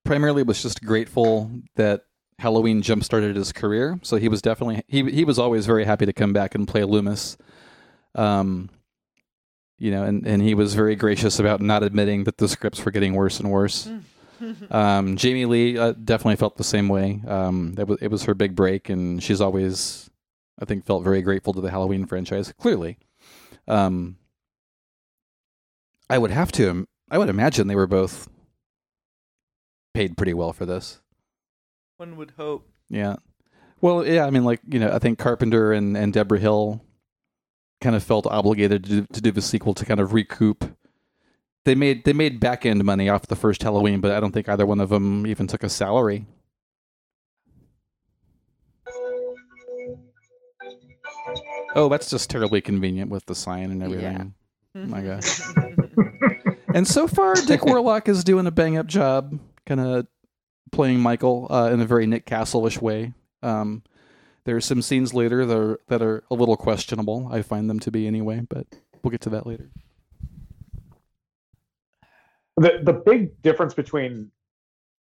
[0.07, 2.03] primarily was just grateful that
[2.39, 3.99] Halloween jump started his career.
[4.03, 6.85] So he was definitely he he was always very happy to come back and play
[6.85, 7.37] Loomis.
[8.15, 8.71] Um
[9.79, 12.91] you know, and, and he was very gracious about not admitting that the scripts were
[12.91, 13.91] getting worse and worse.
[14.71, 17.21] um, Jamie Lee uh, definitely felt the same way.
[17.27, 20.11] Um, it was it was her big break, and she's always,
[20.59, 22.53] I think, felt very grateful to the Halloween franchise.
[22.59, 22.99] Clearly,
[23.69, 24.17] um,
[26.09, 28.29] I would have to, I would imagine they were both
[29.97, 31.01] paid pretty well for this.
[31.97, 32.69] One would hope.
[32.91, 33.17] Yeah.
[33.81, 36.83] Well, yeah, I mean, like, you know, I think Carpenter and, and Debra Hill
[37.81, 40.77] kind of felt obligated to do, to do the sequel to kind of recoup.
[41.65, 44.49] They made they made back end money off the first Halloween, but I don't think
[44.49, 46.27] either one of them even took a salary.
[51.75, 54.35] Oh, that's just terribly convenient with the sign and everything.
[54.75, 55.41] My gosh.
[56.77, 60.07] And so far, Dick Warlock is doing a bang up job, kind of
[60.73, 63.13] playing Michael uh, in a very Nick Castle-ish way.
[63.43, 63.83] Um,
[64.45, 67.29] there are some scenes later that are, that are a little questionable.
[67.31, 68.67] I find them to be anyway, but
[69.03, 69.71] we'll get to that later.
[72.59, 74.31] The the big difference between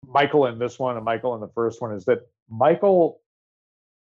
[0.07, 3.21] Michael in this one and Michael in the first one is that Michael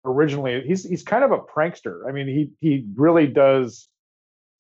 [0.05, 2.07] originally he's he's kind of a prankster.
[2.07, 3.89] I mean, he he really does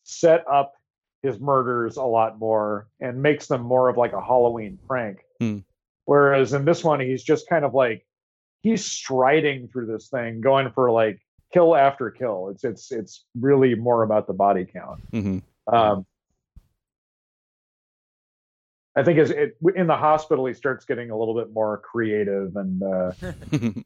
[0.03, 0.73] set up
[1.21, 5.19] his murders a lot more and makes them more of like a Halloween prank.
[5.39, 5.59] Hmm.
[6.05, 8.05] Whereas in this one, he's just kind of like
[8.61, 11.19] he's striding through this thing, going for like
[11.53, 12.49] kill after kill.
[12.49, 14.99] It's it's it's really more about the body count.
[15.11, 15.39] hmm
[15.71, 16.05] Um,
[18.95, 22.55] I think as it in the hospital, he starts getting a little bit more creative,
[22.55, 23.11] and uh,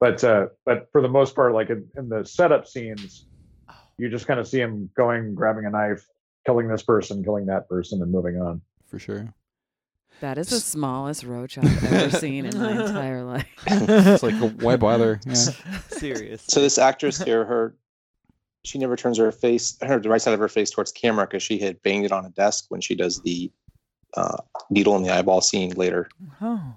[0.00, 3.26] but uh, but for the most part, like in, in the setup scenes,
[3.96, 6.04] you just kind of see him going, grabbing a knife,
[6.44, 8.62] killing this person, killing that person, and moving on.
[8.88, 9.32] For sure.
[10.20, 13.46] That is the smallest roach I've ever seen in my entire life.
[13.66, 15.20] It's like, why bother?
[15.26, 15.34] Yeah.
[15.88, 16.42] Serious.
[16.48, 17.74] So this actress here, her
[18.64, 21.42] she never turns her face, her the right side of her face towards camera because
[21.42, 23.50] she had banged it on a desk when she does the
[24.16, 24.36] uh,
[24.70, 26.08] needle in the eyeball scene later.
[26.40, 26.74] Oh.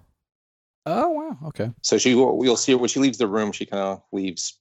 [0.85, 1.37] Oh, wow.
[1.47, 1.71] Okay.
[1.81, 3.51] So she will, you'll see her when she leaves the room.
[3.51, 4.57] She kind of leaves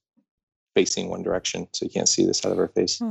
[0.75, 3.01] facing one direction, so you can't see the side of her face.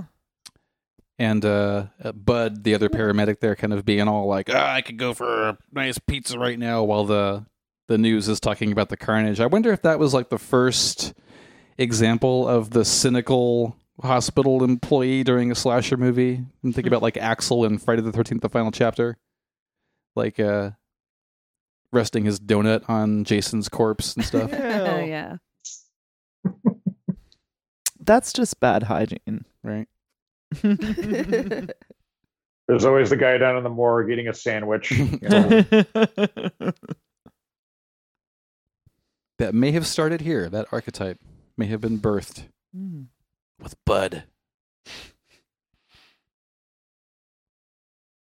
[1.20, 4.80] And uh, uh, Bud, the other paramedic there, kind of being all like, ah, I
[4.80, 7.44] could go for a nice pizza right now while the
[7.88, 9.38] the news is talking about the carnage.
[9.38, 11.12] I wonder if that was like the first
[11.76, 16.42] example of the cynical hospital employee during a slasher movie.
[16.64, 19.18] I'm thinking about like Axel in Friday the 13th, the final chapter.
[20.16, 20.70] Like, uh,
[21.92, 24.50] resting his donut on Jason's corpse and stuff.
[24.52, 25.04] Yeah.
[25.04, 25.36] yeah.
[28.00, 29.44] That's just bad hygiene.
[29.62, 29.86] right?
[32.68, 34.90] There's always the guy down in the morgue eating a sandwich.
[34.92, 35.64] you know.
[39.38, 40.48] That may have started here.
[40.48, 41.18] That archetype
[41.56, 43.02] may have been birthed Hmm.
[43.60, 44.24] with Bud.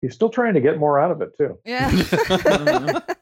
[0.00, 1.58] He's still trying to get more out of it too.
[1.64, 1.90] Yeah.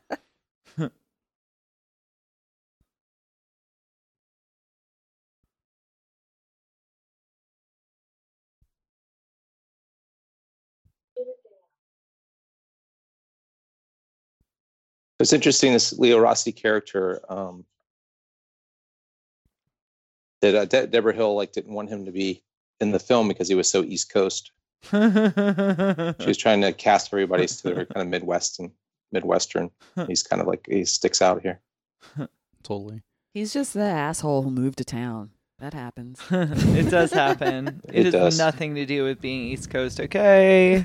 [15.20, 17.64] It's interesting this Leo Rossi character um,
[20.40, 22.42] that uh, De- Debra Hill like didn't want him to be
[22.81, 24.52] in the film because he was so East Coast.
[24.92, 24.96] She
[26.26, 28.70] was trying to cast everybody to their kind of Midwest and
[29.11, 29.70] Midwestern.
[30.07, 31.61] He's kind of like he sticks out here.
[32.62, 33.02] Totally.
[33.35, 35.31] He's just the asshole who moved to town.
[35.59, 36.20] That happens.
[36.31, 37.81] it does happen.
[37.88, 38.38] It it has does.
[38.38, 39.98] nothing to do with being East Coast.
[39.98, 40.85] Okay.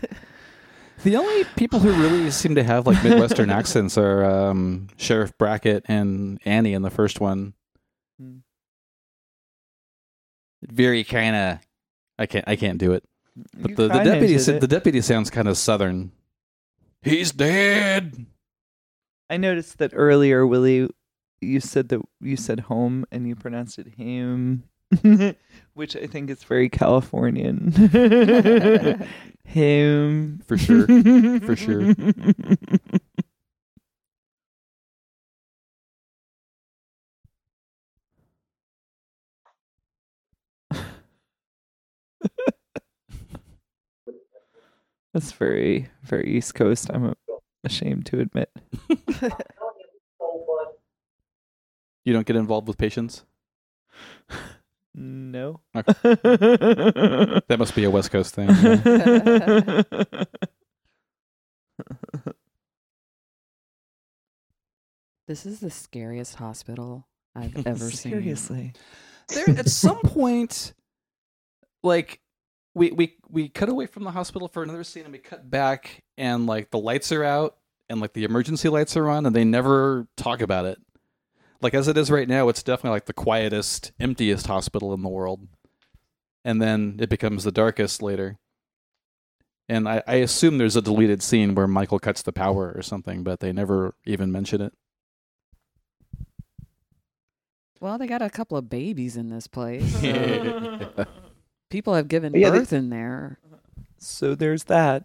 [1.04, 5.84] The only people who really seem to have like Midwestern accents are um, Sheriff Brackett
[5.88, 7.54] and Annie in the first one.
[8.20, 8.38] Hmm.
[10.63, 11.60] Very kind of.
[12.18, 12.46] I can't.
[12.48, 13.04] I can't do it.
[13.58, 14.28] But You the, the deputy.
[14.34, 16.12] did sa- The deputy sounds kind of southern.
[17.02, 18.26] He's dead.
[19.30, 20.89] I noticed that earlier, Willy,
[21.42, 24.63] you said that you said home and you pronounced it him,
[25.74, 27.72] which I think is very Californian.
[29.46, 30.42] him.
[30.48, 30.88] For sure.
[31.42, 31.94] For sure.
[45.14, 46.90] That's very, very East Coast.
[46.92, 47.14] I'm
[47.64, 48.50] ashamed to admit.
[52.04, 53.24] You don't get involved with patients.
[54.96, 55.60] No.
[55.74, 58.50] That must be a West Coast thing.
[58.50, 59.84] yeah.
[65.28, 68.12] This is the scariest hospital I've ever seen.
[68.12, 68.74] Seriously.
[69.30, 70.74] there at some point
[71.82, 72.20] like
[72.76, 76.04] we we we cut away from the hospital for another scene and we cut back
[76.18, 77.56] and like the lights are out
[77.90, 80.78] and like the emergency lights are on and they never talk about it
[81.63, 85.10] like as it is right now it's definitely like the quietest emptiest hospital in the
[85.10, 85.47] world
[86.45, 88.38] and then it becomes the darkest later
[89.69, 93.23] and I, I assume there's a deleted scene where michael cuts the power or something
[93.23, 94.73] but they never even mention it
[97.80, 99.84] Well, they got a couple of babies in this place.
[99.99, 101.06] so
[101.69, 103.39] People have given Yeah, they- birth in there,
[103.97, 105.04] So there's that.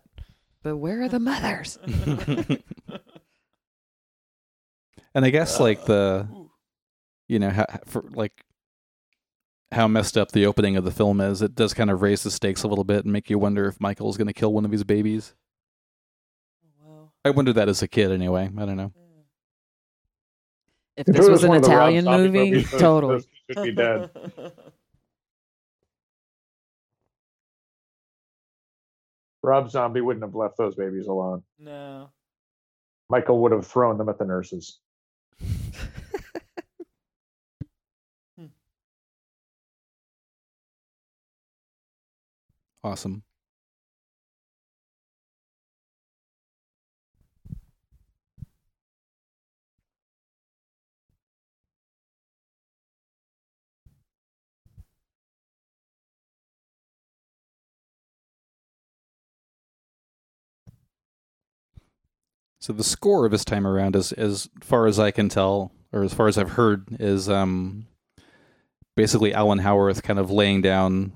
[0.62, 1.76] but where are the mothers?
[5.12, 6.28] and I guess like the,
[7.28, 8.44] you know, how, for like
[9.70, 12.30] how messed up the opening of the film is, it does kind of raise the
[12.30, 14.72] stakes a little bit and make you wonder if Michael's going to kill one of
[14.72, 15.34] his babies.
[17.24, 18.50] I wondered that as a kid, anyway.
[18.56, 18.92] I don't know.
[18.96, 19.22] Mm.
[20.96, 23.22] If If this it was an one of the Rob Italian movie, movies, totally.
[23.50, 24.10] should be dead.
[29.42, 31.42] Rob Zombie wouldn't have left those babies alone.
[31.58, 32.10] No.
[33.10, 34.80] Michael would have thrown them at the nurses.
[42.82, 43.22] Awesome.
[62.60, 66.02] So the score of this time around, is as far as I can tell, or
[66.02, 67.86] as far as I've heard, is um,
[68.96, 71.12] basically Alan Howarth kind of laying down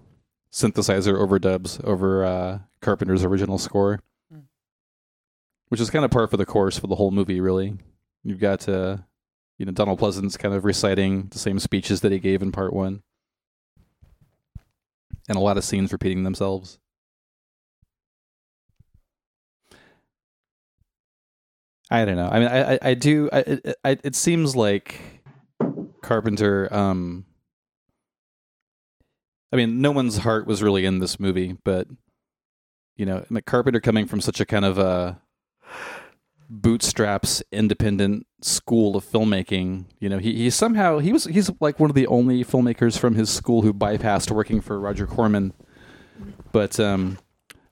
[0.53, 4.41] synthesizer overdubs over uh, Carpenter's original score, Hmm.
[5.69, 7.41] which is kind of par for the course for the whole movie.
[7.41, 7.79] Really,
[8.23, 8.99] you've got uh,
[9.59, 12.73] you know Donald Pleasence kind of reciting the same speeches that he gave in part
[12.73, 13.03] one,
[15.29, 16.79] and a lot of scenes repeating themselves.
[21.91, 22.29] I don't know.
[22.31, 23.29] I mean, I I, I do.
[23.33, 25.01] I, it, I, it seems like
[26.03, 26.73] Carpenter.
[26.73, 27.27] Um,
[29.53, 31.87] I mean, no one's heart was really in this movie, but
[32.97, 35.21] you know, Carpenter coming from such a kind of a
[36.49, 39.87] bootstraps independent school of filmmaking.
[39.99, 43.15] You know, he he somehow he was he's like one of the only filmmakers from
[43.15, 45.53] his school who bypassed working for Roger Corman.
[46.53, 47.19] But um,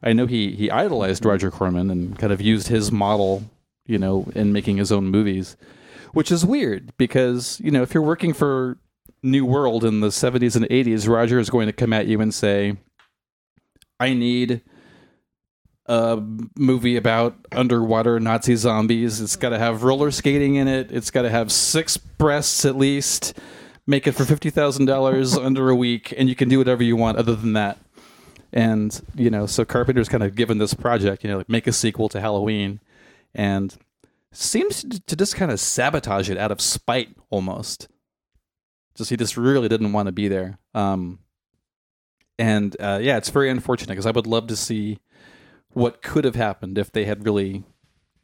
[0.02, 3.44] I know he he idolized Roger Corman and kind of used his model,
[3.86, 5.56] you know, in making his own movies,
[6.12, 8.78] which is weird because you know if you're working for
[9.22, 12.32] New World in the 70s and 80s, Roger is going to come at you and
[12.32, 12.76] say,
[13.98, 14.62] "I need."
[15.90, 16.22] a
[16.56, 19.20] movie about underwater Nazi zombies.
[19.20, 20.92] It's got to have roller skating in it.
[20.92, 23.36] It's got to have six breasts at least.
[23.88, 26.94] Make it for fifty thousand dollars under a week, and you can do whatever you
[26.94, 27.76] want other than that.
[28.52, 31.72] And you know, so Carpenter's kind of given this project, you know, like make a
[31.72, 32.78] sequel to Halloween,
[33.34, 33.76] and
[34.32, 37.88] seems to just kind of sabotage it out of spite almost.
[38.96, 40.58] Just he just really didn't want to be there.
[40.74, 41.20] Um,
[42.38, 44.98] and uh, yeah, it's very unfortunate because I would love to see
[45.72, 47.64] what could have happened if they had really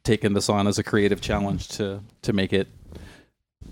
[0.03, 2.67] taken this on as a creative challenge to to make it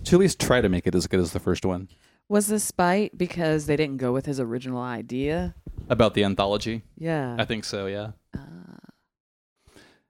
[0.04, 1.88] to at least try to make it as good as the first one
[2.28, 5.56] Was this spite because they didn't go with his original idea?
[5.90, 7.36] about the anthology Yeah.
[7.40, 8.90] i think so yeah Ah.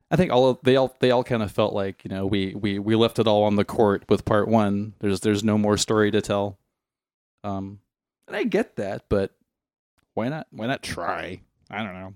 [0.10, 2.56] i think all of they all they all kind of felt like you know we
[2.56, 5.78] we we left it all on the court with part one there's there's no more
[5.78, 6.58] story to tell
[7.46, 7.80] um
[8.28, 9.32] And I get that, but
[10.14, 10.48] why not?
[10.52, 11.42] Why not try?
[11.70, 12.14] I don't know.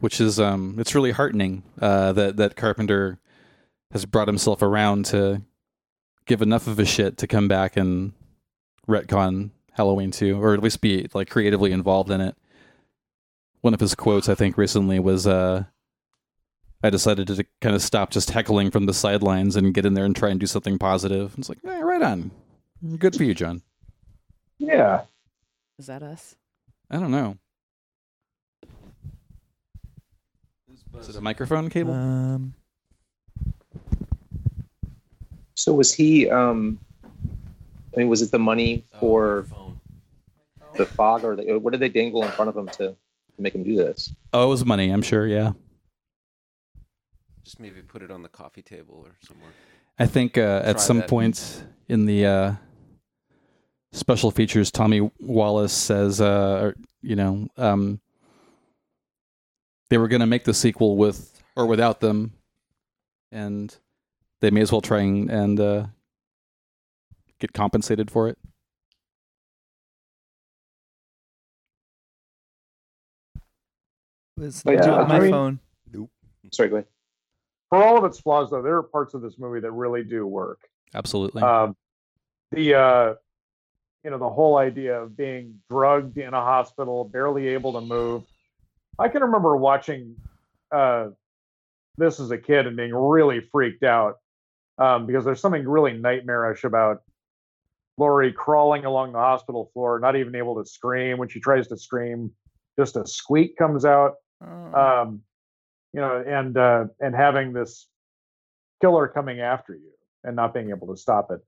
[0.00, 3.18] Which is um, it's really heartening uh, that that Carpenter
[3.92, 5.42] has brought himself around to
[6.26, 8.12] give enough of a shit to come back and
[8.88, 12.36] retcon Halloween 2, or at least be like creatively involved in it.
[13.60, 15.64] One of his quotes, I think, recently was, uh,
[16.82, 20.04] "I decided to kind of stop just heckling from the sidelines and get in there
[20.04, 22.30] and try and do something positive." It's like, eh, right on,
[22.98, 23.62] good for you, John.
[24.58, 25.02] Yeah.
[25.78, 26.36] Is that us?
[26.90, 27.36] I don't know.
[30.98, 31.92] Is it a microphone cable?
[31.92, 32.54] Um,
[35.54, 36.28] So was he?
[36.30, 39.46] Um, I mean, was it the money for
[40.76, 42.96] the fog, or the, what did they dangle in front of him to, to
[43.38, 44.12] make him do this?
[44.34, 44.90] oh, it was money.
[44.90, 45.26] I'm sure.
[45.26, 45.52] Yeah.
[47.42, 49.50] Just maybe put it on the coffee table or somewhere.
[49.98, 51.08] I think uh, at Try some that.
[51.08, 52.52] point in the uh,
[53.92, 56.72] special features, Tommy Wallace says, uh,
[57.02, 58.00] you know, um,
[59.90, 62.32] they were going to make the sequel with or without them,
[63.32, 63.74] and
[64.40, 65.86] they may as well try and, and uh,
[67.38, 68.38] get compensated for it.
[74.36, 75.60] was But yeah, not my I mean- phone.
[76.52, 76.86] Sorry, go ahead.
[77.70, 80.24] For all of its flaws, though, there are parts of this movie that really do
[80.24, 80.60] work.
[80.94, 81.42] Absolutely.
[81.42, 81.74] Um,
[82.52, 83.14] the uh,
[84.06, 88.22] you know the whole idea of being drugged in a hospital, barely able to move.
[89.00, 90.14] I can remember watching
[90.70, 91.08] uh,
[91.96, 94.18] this as a kid and being really freaked out
[94.78, 97.02] um, because there's something really nightmarish about
[97.98, 101.18] Laurie crawling along the hospital floor, not even able to scream.
[101.18, 102.30] When she tries to scream,
[102.78, 105.00] just a squeak comes out Oh.
[105.02, 105.22] um,
[105.92, 107.88] you know, and uh, and having this
[108.80, 109.90] killer coming after you
[110.22, 111.40] and not being able to stop it.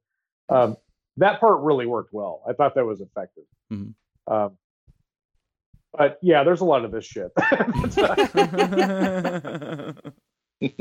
[0.49, 0.77] Um,
[1.19, 2.43] that part really worked well.
[2.49, 3.45] I thought that was effective.
[3.73, 3.95] Mhm.
[4.27, 4.57] Um,
[5.97, 7.31] but yeah, there's a lot of this shit.
[7.37, 7.43] a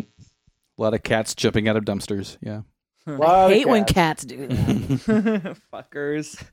[0.77, 2.37] lot of cats jumping out of dumpsters.
[2.41, 2.61] Yeah.
[3.07, 3.11] I
[3.45, 3.93] of hate when cats.
[3.93, 5.57] cats do that.
[5.73, 6.43] Fuckers.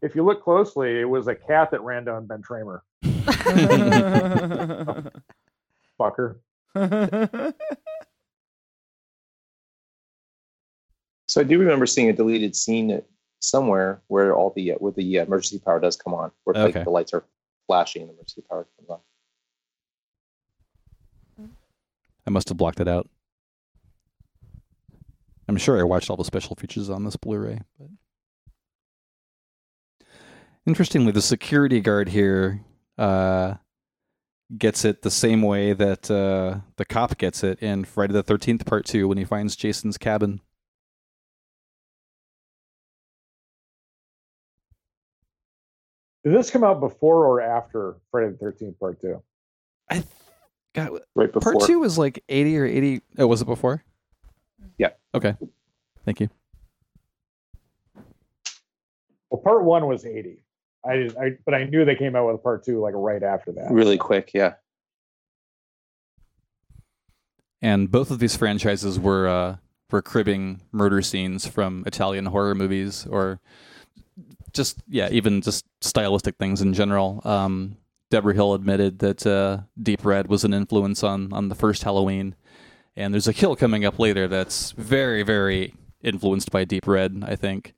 [0.00, 2.80] if you look closely, it was a cat that ran down Ben Tramer.
[6.00, 6.36] Fucker.
[11.28, 13.02] So I do remember seeing a deleted scene
[13.40, 16.90] somewhere where all the where the uh, emergency power does come on, where like, the
[16.90, 17.22] lights are
[17.66, 18.98] flashing and the emergency power comes on.
[22.26, 23.08] I must have blocked it out.
[25.48, 27.60] I'm sure I watched all the special features on this Blu-ray.
[27.78, 27.88] But
[30.66, 32.60] interestingly, the security guard here
[32.98, 33.54] uh,
[34.56, 38.66] gets it the same way that uh, the cop gets it in Friday the Thirteenth
[38.66, 40.40] Part Two when he finds Jason's cabin.
[46.24, 49.22] Did this come out before or after Friday the Thirteenth Part Two?
[49.88, 50.06] I th-
[50.74, 51.52] got Right before.
[51.54, 53.00] Part Two was like eighty or eighty.
[53.18, 53.84] Oh, was it before?
[54.78, 54.90] Yeah.
[55.14, 55.34] Okay.
[56.04, 56.28] Thank you.
[59.30, 60.42] Well, Part One was eighty.
[60.84, 63.52] I, did- I but I knew they came out with Part Two like right after
[63.52, 63.70] that.
[63.70, 64.54] Really quick, yeah.
[67.60, 69.56] and both of these franchises were uh,
[69.90, 73.40] were cribbing murder scenes from Italian horror movies, or
[74.58, 77.22] just yeah, even just stylistic things in general.
[77.24, 77.78] Um,
[78.10, 82.34] Debra Hill admitted that uh, Deep Red was an influence on on the first Halloween,
[82.96, 87.36] and there's a kill coming up later that's very very influenced by Deep Red, I
[87.36, 87.72] think.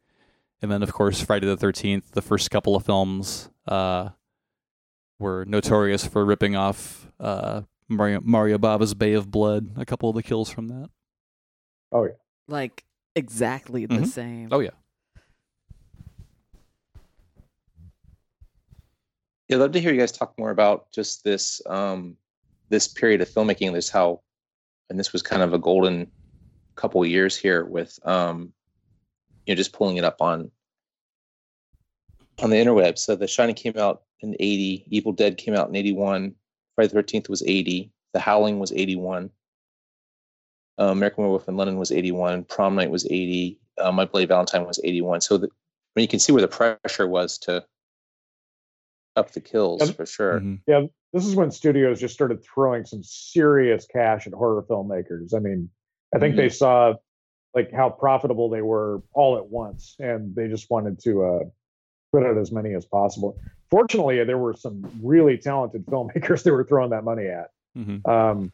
[0.63, 4.11] And then of course Friday the Thirteenth, the first couple of films uh,
[5.19, 9.71] were notorious for ripping off uh, Mario Mario Bava's Bay of Blood.
[9.77, 10.91] A couple of the kills from that.
[11.93, 12.13] Oh yeah,
[12.49, 12.85] like
[13.17, 14.07] exactly the Mhm.
[14.07, 14.49] same.
[14.53, 14.71] Oh yeah.
[19.51, 22.17] Yeah, I'd love to hear you guys talk more about just this um,
[22.69, 23.73] this period of filmmaking.
[23.73, 24.21] This how,
[24.89, 26.07] and this was kind of a golden
[26.77, 28.53] couple years here with um,
[29.45, 30.53] you know just pulling it up on
[32.41, 32.97] on the interweb.
[32.97, 36.33] So The Shining came out in '80, Evil Dead came out in '81,
[36.77, 39.31] Friday the Thirteenth was '80, The Howling was '81,
[40.79, 44.65] uh, American Werewolf in London was '81, Prom Night was '80, uh, My Bloody Valentine
[44.65, 45.23] was '81.
[45.23, 45.51] So the, I
[45.97, 47.65] mean, you can see where the pressure was to
[49.21, 49.97] up the kills Yep.
[49.97, 50.41] for sure.
[50.41, 50.91] Mhm.
[51.13, 55.35] this is when studios just started throwing some serious cash at horror filmmakers.
[55.35, 55.69] I mean,
[56.15, 56.95] I think they saw
[57.55, 61.41] like how profitable they were all at once, and they just wanted to uh,
[62.13, 63.37] put out as many as possible.
[63.71, 67.51] Fortunately, there were some really talented filmmakers they were throwing that money at.
[67.77, 68.07] Mhm.
[68.09, 68.53] Um,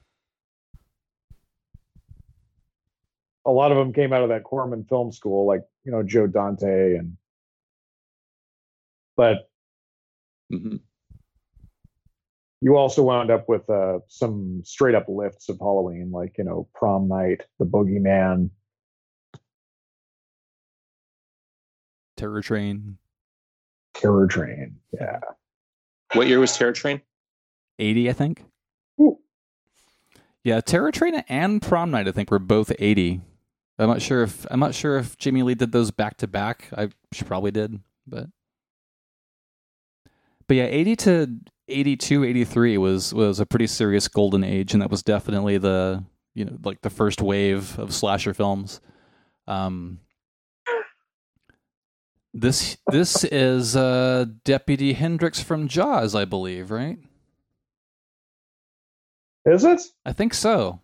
[3.45, 6.27] a lot of them came out of that Corman Film School, like you know Joe
[6.27, 7.17] Dante and.
[9.17, 9.49] But
[10.53, 10.81] Mhm.
[12.61, 16.69] you also wound up with uh, some straight up lifts of Halloween, like you know
[16.75, 18.51] Prom Night, The Boogeyman,
[22.17, 22.99] Terror Train.
[23.95, 24.77] Terror Train.
[24.93, 25.21] Yeah.
[26.15, 27.01] What year was Terror Train?
[27.79, 28.45] 80, I think.
[29.01, 29.19] Ooh.
[30.45, 33.21] Yeah, Terror Train and Prom Night, I think, were both 80.
[33.79, 36.69] I'm not sure if I'm not sure if Jamie Lee did those back to back.
[36.77, 38.27] I she probably did, but
[40.49, 44.91] but yeah, 80 to 82, 83 was was a pretty serious golden age, and that
[44.91, 48.81] was definitely the you know like the first wave of slasher films.
[49.49, 50.01] Um,
[52.33, 56.99] this this is uh, Deputy Hendricks from Jaws, I believe, right?
[59.47, 59.81] Is it?
[60.05, 60.81] I think so.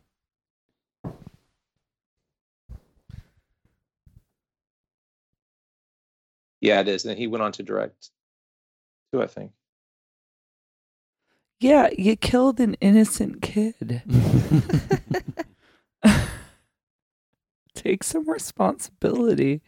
[6.60, 7.04] Yeah, it is.
[7.04, 8.10] And he went on to direct
[9.12, 9.52] too, I think.
[11.60, 14.02] Yeah, you killed an innocent kid.
[17.74, 19.60] Take some responsibility.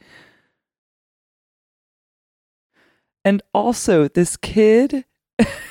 [3.24, 5.04] And also, this kid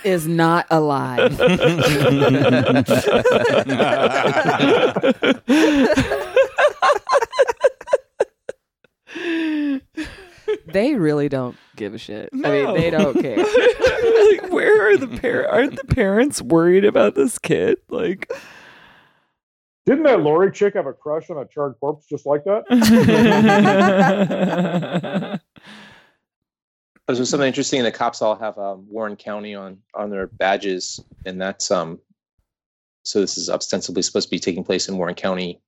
[0.03, 1.39] Is not alive.
[10.73, 12.29] they really don't give a shit.
[12.33, 13.37] I mean, they don't care.
[13.37, 15.53] like, where are the parents?
[15.53, 17.77] Aren't the parents worried about this kid?
[17.89, 18.29] Like,
[19.85, 22.63] Didn't that Laurie chick have a crush on a charred corpse just like that?
[27.07, 27.83] There's something interesting.
[27.83, 31.99] The cops all have um, Warren County on on their badges, and that's um.
[33.05, 35.59] So this is ostensibly supposed to be taking place in Warren County,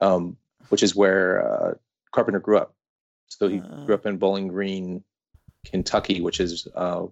[0.00, 0.36] um,
[0.68, 1.74] which is where uh,
[2.12, 2.72] Carpenter grew up.
[3.28, 3.84] So he Uh.
[3.84, 5.02] grew up in Bowling Green,
[5.64, 7.06] Kentucky, which is uh,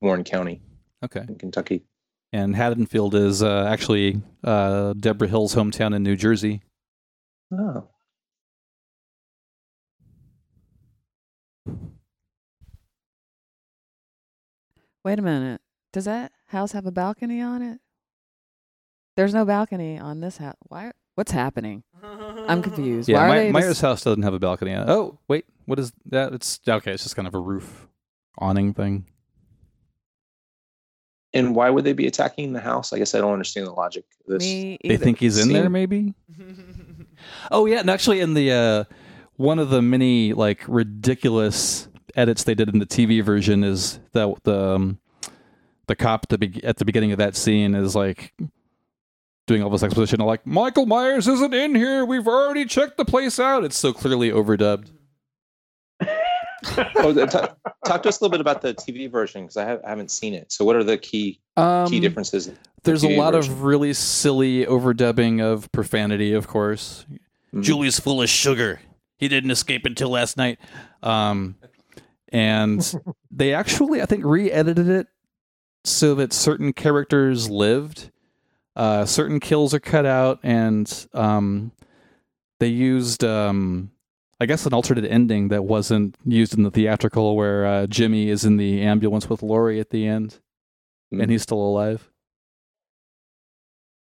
[0.00, 0.60] Warren County
[1.04, 1.24] okay.
[1.28, 1.84] in Kentucky.
[2.32, 6.62] And Haddonfield is uh, actually uh, Debra Hill's hometown in New Jersey.
[7.52, 7.88] Oh,
[15.04, 15.60] Wait a minute.
[15.92, 17.80] Does that house have a balcony on it?
[19.16, 20.56] There's no balcony on this house.
[20.68, 20.92] Why?
[21.16, 21.82] What's happening?
[22.48, 23.08] I'm confused.
[23.08, 24.74] Yeah, Why are My- they Myers' just- house doesn't have a balcony.
[24.74, 26.32] Oh, wait, what is that?
[26.32, 26.92] It's okay.
[26.92, 27.86] It's just kind of a roof
[28.38, 29.06] awning thing.
[31.34, 32.92] and why would they be attacking the house?
[32.92, 34.42] I guess I don't understand the logic of this.
[34.42, 36.14] Me They think he's in there, Seem- maybe.
[37.50, 38.84] Oh yeah, and actually, in the uh,
[39.36, 44.34] one of the many like ridiculous edits they did in the TV version is that
[44.42, 44.98] the um,
[45.86, 48.34] the cop at the be- at the beginning of that scene is like
[49.46, 52.04] doing all this exposition of like Michael Myers isn't in here.
[52.04, 53.64] We've already checked the place out.
[53.64, 54.90] It's so clearly overdubbed.
[56.96, 59.64] oh, the- talk, talk to us a little bit about the TV version because I,
[59.64, 60.52] have, I haven't seen it.
[60.52, 62.46] So, what are the key Um, key differences?
[62.48, 63.52] in the There's a lot version?
[63.52, 67.04] of really silly overdubbing of profanity, of course.
[67.54, 67.62] Mhm.
[67.62, 68.80] Julie's full of sugar.
[69.18, 70.58] He didn't escape until last night.
[71.02, 71.56] Um,
[72.30, 72.94] and
[73.30, 75.06] they actually, I think, re-edited it
[75.84, 78.10] so that certain characters lived.
[78.74, 81.72] Uh, certain kills are cut out, and um,
[82.58, 83.90] they used, um,
[84.40, 88.44] I guess, an alternate ending that wasn't used in the theatrical, where uh, Jimmy is
[88.44, 90.40] in the ambulance with Laurie at the end,
[91.12, 91.22] Mhm.
[91.22, 92.08] and he's still alive.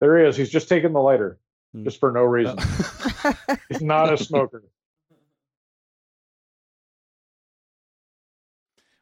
[0.00, 0.36] There he is.
[0.36, 1.38] He's just taking the lighter,
[1.72, 1.84] Hmm.
[1.84, 2.56] just for no reason.
[3.70, 4.62] He's not a smoker.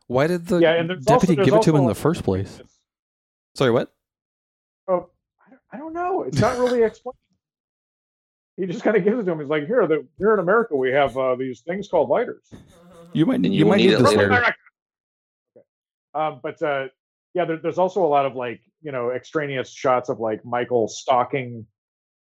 [0.07, 2.61] Why did the yeah, deputy also, give it to him in the first place?
[3.55, 3.92] Sorry, what?
[4.88, 5.09] Oh,
[5.73, 6.23] I don't- know.
[6.23, 7.16] It's not really explained.
[8.57, 9.41] He just kind of gives it to him.
[9.41, 12.45] He's like, "Here, the, here in America, we have uh, these things called lighters."
[13.12, 14.29] You might And you, you might need need it this later.
[14.31, 14.55] later.
[15.57, 15.66] Okay.
[16.14, 16.89] Um, but uh,
[17.35, 20.87] yeah, there, there's also a lot of like you know extraneous shots of like Michael
[20.89, 21.66] stalking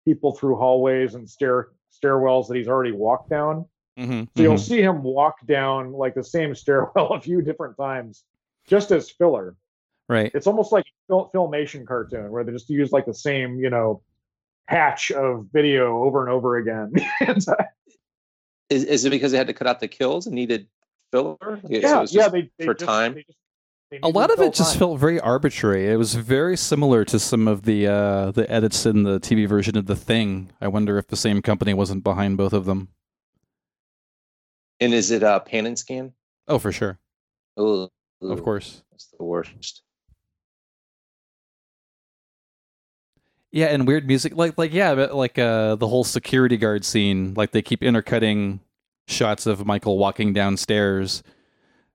[0.05, 1.69] people through hallways and stair
[2.03, 3.65] stairwells that he's already walked down.
[3.99, 8.25] Mm-hmm, So you'll see him walk down like the same stairwell a few different times,
[8.69, 9.55] just as filler.
[10.09, 10.31] Right.
[10.35, 13.71] It's almost like a fil- filmation cartoon where they just use like the same you
[13.71, 14.03] know
[14.69, 16.93] patch of video over and over again.
[18.69, 20.67] Is, is it because they had to cut out the kills and needed
[21.13, 21.37] filler?
[21.63, 23.15] Like, so yeah, yeah, they, they for just- time?
[23.15, 23.39] they just-
[23.93, 24.79] they A lot of fill it just time.
[24.81, 25.87] felt very arbitrary.
[25.87, 29.77] It was very similar to some of the uh, the edits in the TV version
[29.79, 30.51] of The Thing.
[30.61, 32.89] I wonder if the same company wasn't behind both of them.
[34.81, 36.13] And is it uh, pan and scan?
[36.49, 36.99] Oh, for sure.
[37.57, 37.89] Ugh,
[38.21, 38.83] Of course.
[38.91, 39.83] That's the worst.
[43.57, 47.33] Yeah, and weird music, like like yeah, but like uh, the whole security guard scene.
[47.39, 48.61] Like they keep intercutting
[49.09, 51.23] shots of Michael walking downstairs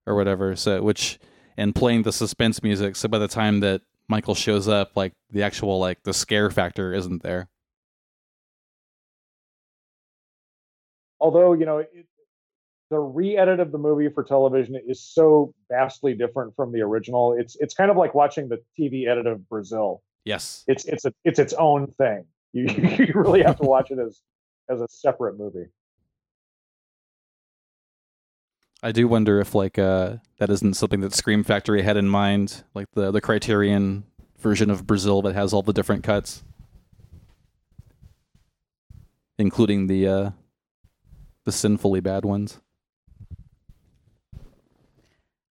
[0.07, 0.55] or whatever.
[0.55, 1.19] So which
[1.57, 2.95] and playing the suspense music.
[2.95, 6.95] So by the time that Michael shows up, like the actual like the scare factor
[6.95, 7.47] isn't there.
[11.19, 12.07] Although you know, it,
[12.89, 17.33] the re-edit of the movie for television is so vastly different from the original.
[17.37, 20.01] It's it's kind of like watching the TV edit of Brazil.
[20.25, 20.63] Yes.
[20.67, 22.25] It's it's a it's its own thing.
[22.53, 24.21] You you really have to watch it as
[24.69, 25.67] as a separate movie.
[28.83, 32.65] I do wonder if like uh that isn't something that Scream Factory had in mind,
[32.73, 34.03] like the the Criterion
[34.37, 36.43] version of Brazil that has all the different cuts,
[39.37, 40.31] including the uh
[41.45, 42.59] the sinfully bad ones.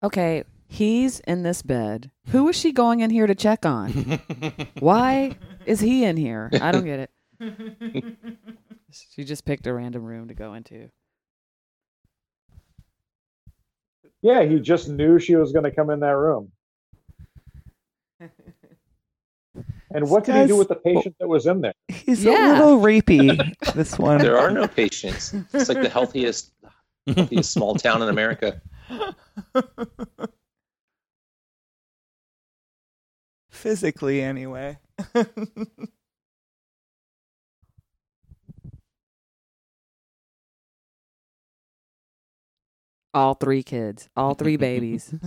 [0.02, 2.10] Okay, he's in this bed.
[2.28, 3.90] Who is she going in here to check on?
[4.78, 6.48] Why is he in here?
[6.60, 7.10] I don't get
[7.40, 8.04] it.
[9.14, 10.90] She just picked a random room to go into.
[14.20, 16.50] Yeah, he just knew she was going to come in that room.
[19.92, 21.24] And what did he do with the patient oh.
[21.24, 21.74] that was in there?
[21.88, 22.52] He's Yeah.
[22.52, 23.54] a little rapey.
[23.74, 24.18] This one.
[24.18, 25.34] There are no patients.
[25.52, 26.52] It's like the healthiest,
[27.06, 28.60] healthiest small town in America.
[33.60, 34.78] Physically, anyway.
[43.12, 45.12] All three kids, all three babies.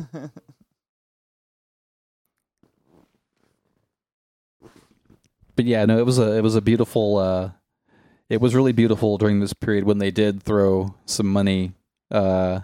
[5.56, 7.18] but yeah, no, it was a it was a beautiful.
[7.18, 7.52] Uh,
[8.30, 11.74] it was really beautiful during this period when they did throw some money
[12.10, 12.62] uh,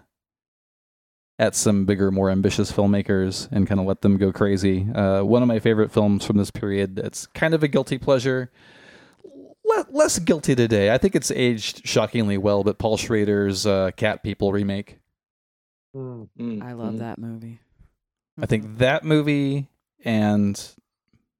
[1.39, 4.91] at some bigger, more ambitious filmmakers and kind of let them go crazy.
[4.93, 6.99] Uh, one of my favorite films from this period.
[6.99, 8.51] It's kind of a guilty pleasure.
[9.23, 10.93] Le- less guilty today.
[10.93, 12.63] I think it's aged shockingly well.
[12.65, 14.99] But Paul Schrader's uh, Cat People remake.
[15.93, 16.23] Hmm.
[16.37, 16.99] Mm, I love mm.
[16.99, 17.59] that movie.
[18.41, 19.69] I think that movie
[20.03, 20.61] and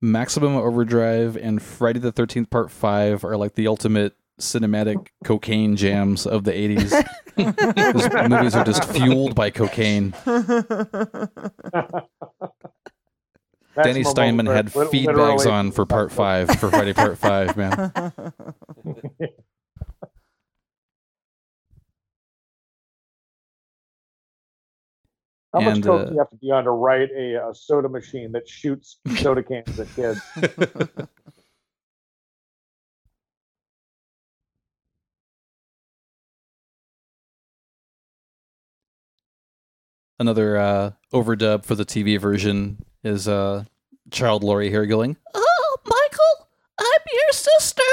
[0.02, 6.26] Maximum Overdrive and Friday the Thirteenth Part Five are like the ultimate cinematic cocaine jams
[6.26, 6.92] of the eighties.
[7.38, 10.12] Those movies are just fueled by cocaine.
[13.82, 17.56] Danny Steinmann had Overdrive, feed literally- bags on for Part Five for Friday Part Five.
[17.56, 17.92] Man,
[25.54, 27.90] How much coke uh, do you have to be on to write a, a soda
[27.90, 30.22] machine that shoots soda cans at kids?
[40.20, 43.64] Another uh, overdub for the TV version is uh,
[44.12, 47.84] Child Laurie here going, "Oh, Michael, I'm your sister."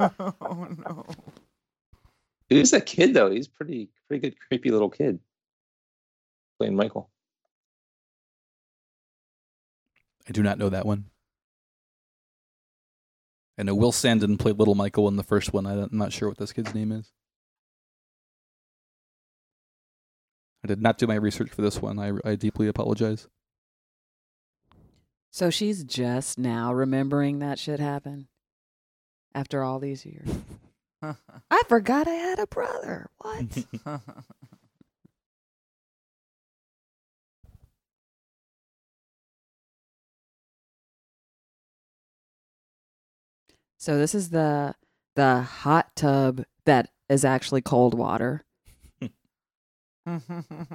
[0.18, 1.04] oh no.
[2.48, 3.30] Who's that kid though?
[3.30, 5.18] He's pretty, pretty good, creepy little kid
[6.58, 7.10] playing Michael.
[10.28, 11.06] I do not know that one.
[13.58, 15.66] I know Will Sandin played Little Michael in the first one.
[15.66, 17.12] I'm not sure what this kid's name is.
[20.64, 21.98] I did not do my research for this one.
[21.98, 23.28] I, I deeply apologize.
[25.30, 28.26] So she's just now remembering that shit happened
[29.34, 30.28] after all these years.
[31.50, 33.08] I forgot I had a brother.
[33.18, 33.64] What?
[43.78, 44.74] so this is the
[45.14, 48.44] the hot tub that is actually cold water.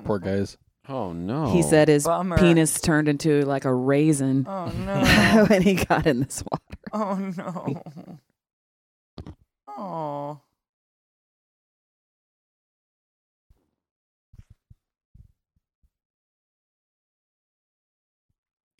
[0.05, 0.57] Poor guys.
[0.89, 1.51] Oh no.
[1.53, 2.37] He said his Bummer.
[2.37, 5.45] penis turned into like a raisin Oh no.
[5.47, 6.63] when he got in this water.
[6.91, 8.19] Oh no.
[9.67, 10.41] Oh.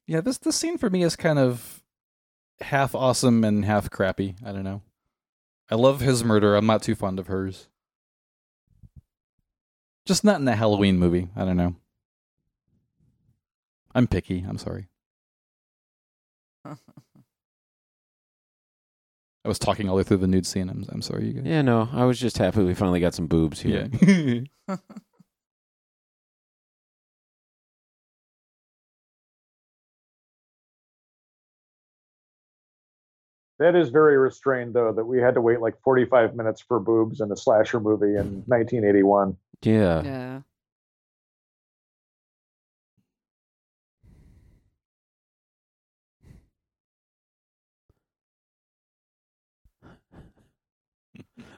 [0.08, 1.82] Yeah, this this scene for me is kind of
[2.62, 4.36] half awesome and half crappy.
[4.46, 4.82] I don't know.
[5.72, 6.56] I love his murder.
[6.56, 7.70] I'm not too fond of hers.
[10.06, 11.30] Just not in the Halloween movie.
[11.36, 11.76] I don't know.
[13.96, 14.46] I'm picky.
[14.48, 14.88] I'm sorry.
[16.66, 16.76] I
[19.50, 20.70] was talking all the way through the nude scene.
[20.70, 21.44] I'm I'm sorry, you guys.
[21.46, 21.90] Yeah, no.
[21.92, 23.90] I was just happy we finally got some boobs here.
[24.02, 24.76] Yeah.
[33.64, 37.22] That is very restrained, though, that we had to wait like 45 minutes for boobs
[37.22, 39.38] in a slasher movie in 1981.
[39.62, 40.42] Yeah.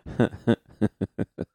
[0.06, 0.56] Yeah.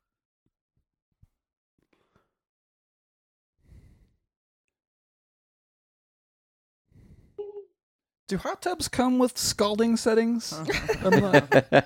[8.31, 10.53] Do hot tubs come with scalding settings?
[10.53, 11.83] I,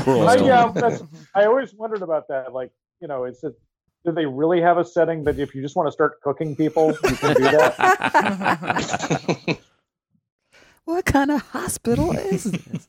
[0.00, 0.28] Cruel.
[0.28, 1.00] I, yeah, that's,
[1.32, 2.52] I always wondered about that.
[2.52, 3.56] Like, you know, is it,
[4.04, 6.88] do they really have a setting that if you just want to start cooking people,
[6.88, 7.76] you can do that?
[10.86, 12.88] what kind of hospital is this?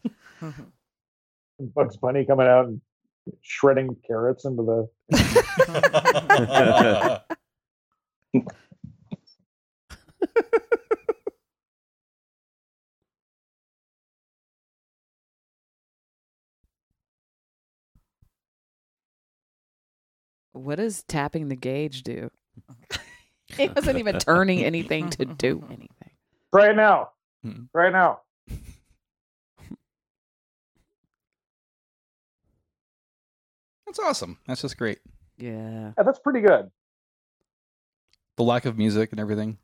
[1.60, 2.82] Bugs Bunny coming out and
[3.44, 4.90] shredding carrots into the.
[20.56, 22.32] What does tapping the gauge do?
[23.48, 25.90] he wasn't even turning anything to do anything.
[26.54, 27.10] Right now.
[27.44, 27.64] Hmm.
[27.74, 28.22] Try it now.
[33.86, 34.40] That's awesome.
[34.48, 35.00] That's just great.
[35.38, 35.92] Yeah.
[35.98, 36.72] Yeah, that's pretty good.
[38.38, 39.58] The lack of music and everything.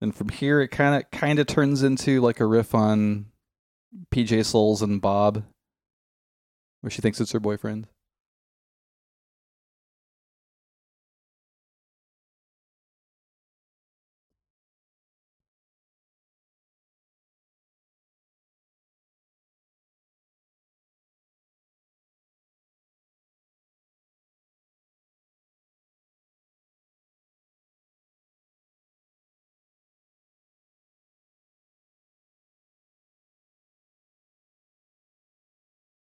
[0.00, 3.26] And from here, it kind of kind of turns into like a riff on
[4.12, 5.42] PJ Soles and Bob,
[6.86, 7.88] where she thinks it's her boyfriend.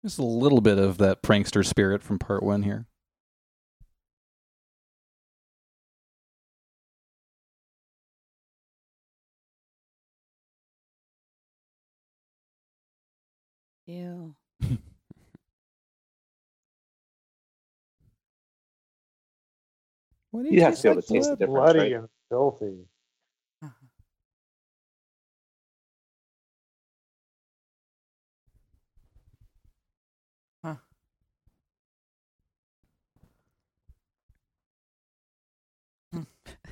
[0.02, 2.86] There's a little bit of that prankster spirit from part one here.
[13.86, 14.34] Ew.
[20.30, 21.38] What do You have to be able to taste the blood?
[21.38, 21.92] difference, Bloody right?
[21.94, 22.76] and filthy.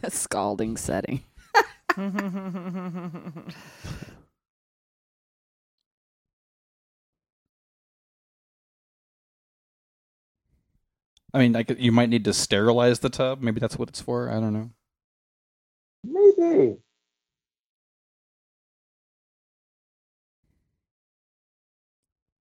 [0.02, 1.22] A scalding setting.
[11.34, 13.42] I mean, like you might need to sterilize the tub.
[13.42, 14.30] Maybe that's what it's for.
[14.30, 14.70] I don't know.
[16.04, 16.78] Maybe.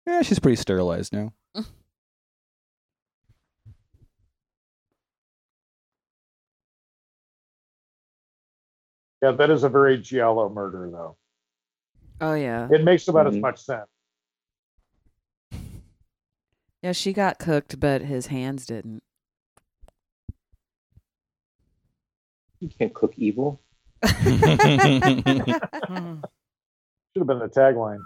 [0.06, 1.32] Yeah, she's pretty sterilized now.
[9.22, 11.16] Yeah, that is a very giallo murder, though.
[12.20, 12.68] Oh yeah.
[12.70, 13.40] It makes about as Mhm.
[13.40, 13.88] much sense.
[16.82, 19.04] Yeah, she got cooked, but his hands didn't.
[22.58, 23.60] You can't cook evil.
[24.02, 24.10] Should
[27.16, 28.02] have been the tagline.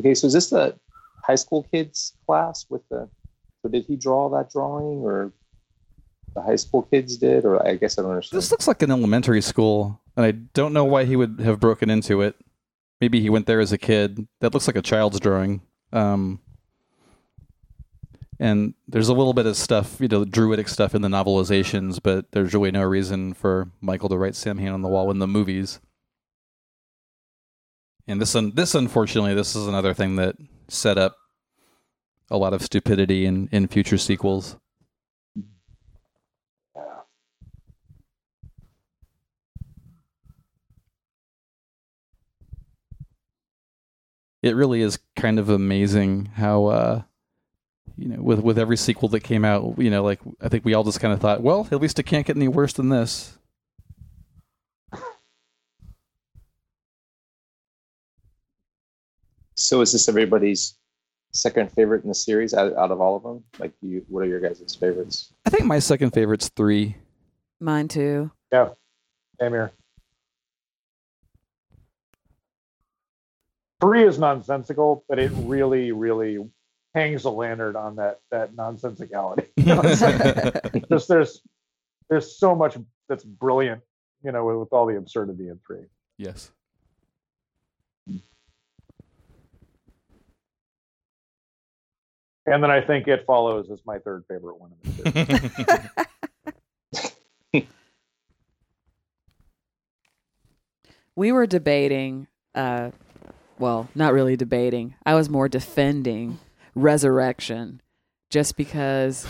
[0.00, 0.78] Okay, so is this the
[1.22, 3.08] high school kids class with the?
[3.62, 5.32] So did he draw that drawing, or
[6.34, 8.38] the high school kids did, or I guess I don't understand.
[8.38, 11.90] This looks like an elementary school, and I don't know why he would have broken
[11.90, 12.36] into it.
[13.00, 14.26] Maybe he went there as a kid.
[14.40, 15.62] That looks like a child's drawing.
[15.92, 16.40] Um,
[18.40, 22.32] and there's a little bit of stuff, you know, druidic stuff in the novelizations, but
[22.32, 25.26] there's really no reason for Michael to write Sam Samhain on the wall in the
[25.26, 25.80] movies.
[28.06, 30.36] And this, un- this unfortunately, this is another thing that
[30.68, 31.16] set up
[32.30, 34.56] a lot of stupidity in, in future sequels.
[44.44, 47.02] It really is kind of amazing how uh
[47.96, 50.74] you know with with every sequel that came out you know like i think we
[50.74, 53.38] all just kind of thought well at least it can't get any worse than this
[59.56, 60.76] So is this everybody's
[61.32, 63.44] second favorite in the series out, out of all of them?
[63.58, 65.32] Like, you, what are your guys' favorites?
[65.46, 66.96] i think my second favorite's three
[67.60, 68.30] Mine too.
[68.52, 68.70] Yeah,
[69.40, 69.72] same here.
[73.84, 76.38] Three is nonsensical, but it really, really
[76.94, 79.48] hangs a lantern on that that nonsensicality.
[79.56, 79.82] You know,
[80.90, 81.42] just there's
[82.08, 82.78] there's so much
[83.10, 83.82] that's brilliant,
[84.22, 85.84] you know, with, with all the absurdity in three.
[86.16, 86.50] yes
[92.46, 96.08] And then I think it follows as my third favorite one of the
[97.52, 97.62] two.
[101.16, 102.28] we were debating.
[102.54, 102.90] Uh,
[103.64, 104.94] well, not really debating.
[105.06, 106.38] I was more defending
[106.74, 107.80] Resurrection,
[108.28, 109.26] just because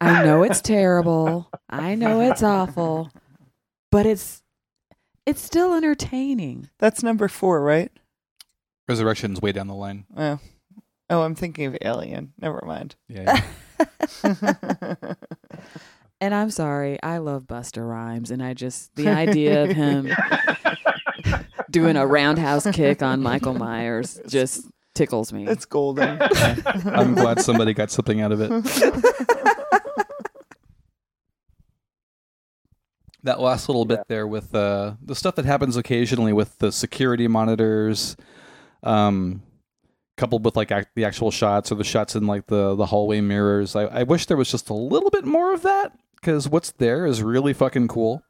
[0.00, 1.50] I know it's terrible.
[1.68, 3.10] I know it's awful,
[3.90, 4.44] but it's
[5.26, 6.70] it's still entertaining.
[6.78, 7.90] That's number four, right?
[8.86, 10.04] Resurrection's way down the line.
[10.16, 10.38] Oh,
[11.10, 12.32] oh, I'm thinking of Alien.
[12.40, 12.94] Never mind.
[13.08, 13.42] Yeah.
[16.22, 20.08] And I'm sorry, I love Busta Rhymes, and I just the idea of him
[21.70, 25.48] doing a roundhouse kick on Michael Myers just tickles me.
[25.48, 26.22] It's golden.
[26.84, 28.50] I'm glad somebody got something out of it.
[33.24, 37.26] that last little bit there with uh, the stuff that happens occasionally with the security
[37.26, 38.16] monitors,
[38.84, 39.42] um,
[40.16, 43.20] coupled with like ac- the actual shots or the shots in like the the hallway
[43.20, 43.74] mirrors.
[43.74, 45.92] I, I wish there was just a little bit more of that
[46.22, 48.22] because what's there is really fucking cool.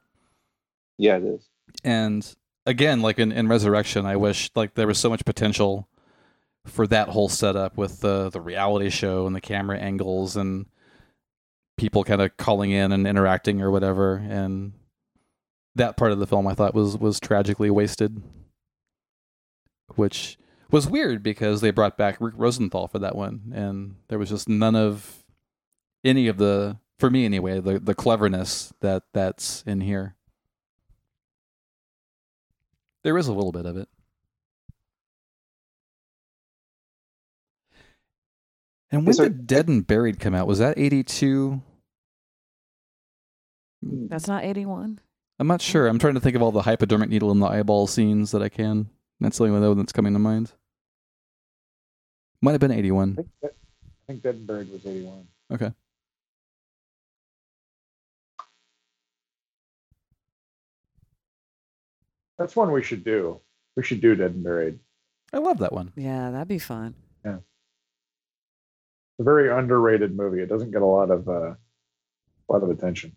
[0.97, 1.47] Yeah, it is.
[1.83, 2.35] And
[2.65, 5.87] again, like in, in Resurrection, I wish like there was so much potential
[6.65, 10.65] for that whole setup with the the reality show and the camera angles and
[11.77, 14.15] people kind of calling in and interacting or whatever.
[14.15, 14.73] And
[15.75, 18.21] that part of the film I thought was was tragically wasted,
[19.95, 20.37] which
[20.71, 24.49] was weird because they brought back Rick Rosenthal for that one, and there was just
[24.49, 25.23] none of
[26.03, 30.15] any of the for me anyway the the cleverness that that's in here.
[33.03, 33.89] There is a little bit of it.
[38.91, 40.47] And when there- did Dead and Buried come out?
[40.47, 41.61] Was that 82?
[43.83, 44.07] Hmm.
[44.07, 44.99] That's not 81.
[45.39, 45.87] I'm not sure.
[45.87, 48.49] I'm trying to think of all the hypodermic needle in the eyeball scenes that I
[48.49, 48.89] can.
[49.19, 50.51] That's the only one that's coming to mind.
[52.41, 53.15] Might have been I 81.
[53.15, 55.27] think, that, I think Dead and Buried was 81.
[55.51, 55.71] Okay.
[62.37, 63.39] That's one we should do.
[63.75, 64.79] We should do Dead and Buried.
[65.31, 65.91] I love that one.
[65.95, 66.93] Yeah, that'd be fun.
[67.25, 67.37] Yeah.
[67.37, 70.41] It's a very underrated movie.
[70.41, 73.15] It doesn't get a lot of uh, a lot of attention.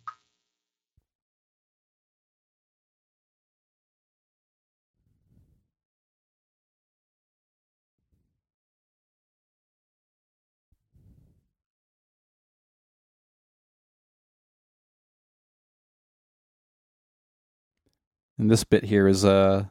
[18.38, 19.70] And this bit here is a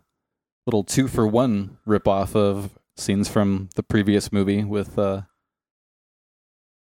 [0.66, 5.22] little two for one ripoff of scenes from the previous movie with uh,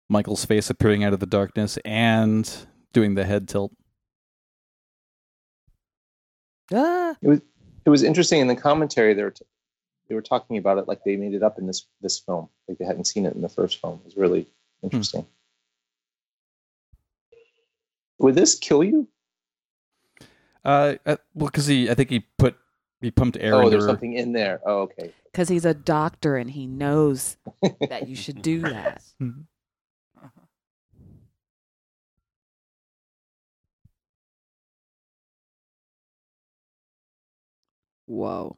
[0.08, 3.72] Michael's face appearing out of the darkness and doing the head tilt.
[6.72, 7.40] Ah, It was
[7.84, 9.14] it was interesting in the commentary.
[9.14, 9.44] They were t-
[10.08, 12.78] they were talking about it like they made it up in this this film, like
[12.78, 13.98] they hadn't seen it in the first film.
[14.00, 14.46] It was really
[14.82, 15.26] interesting.
[18.18, 19.08] Would this kill you?
[20.64, 22.56] Uh, uh well, because he, I think he put
[23.00, 23.88] he pumped air Oh, into there's her.
[23.88, 24.60] something in there.
[24.66, 25.12] Oh, okay.
[25.30, 27.36] because he's a doctor and he knows
[27.88, 29.02] that you should do that.
[29.22, 29.44] Mhm.
[38.06, 38.56] Whoa.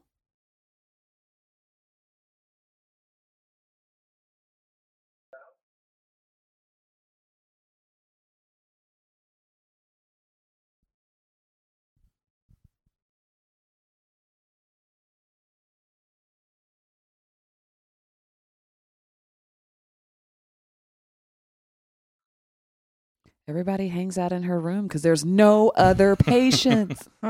[23.51, 27.09] Everybody hangs out in her room because there's no other patients.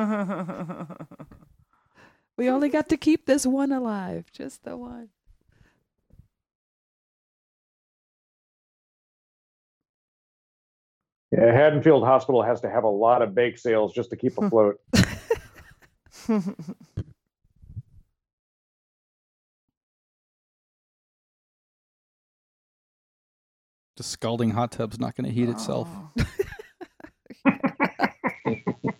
[2.37, 5.09] we only got to keep this one alive, just the one.
[11.31, 14.79] Yeah, Haddonfield Hospital has to have a lot of bake sales just to keep afloat.
[24.01, 25.87] The scalding hot tub's not going to heat itself.
[25.95, 26.25] Oh.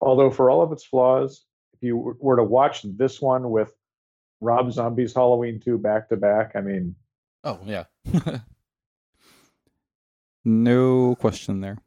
[0.00, 3.70] Although, for all of its flaws, if you were to watch this one with
[4.40, 6.96] Rob Zombie's Halloween 2 back to back, I mean,
[7.44, 7.84] Oh yeah.
[10.46, 11.78] no question there.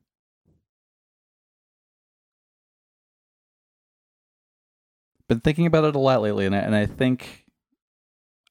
[5.27, 7.45] Been thinking about it a lot lately, and I, and I think,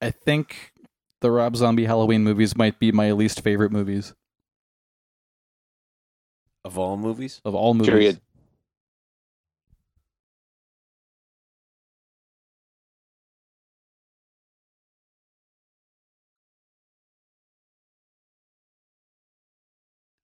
[0.01, 0.73] I think
[1.21, 4.15] the Rob Zombie Halloween movies might be my least favorite movies
[6.65, 7.41] Of all movies?
[7.45, 7.89] of all movies.
[7.91, 8.21] Period.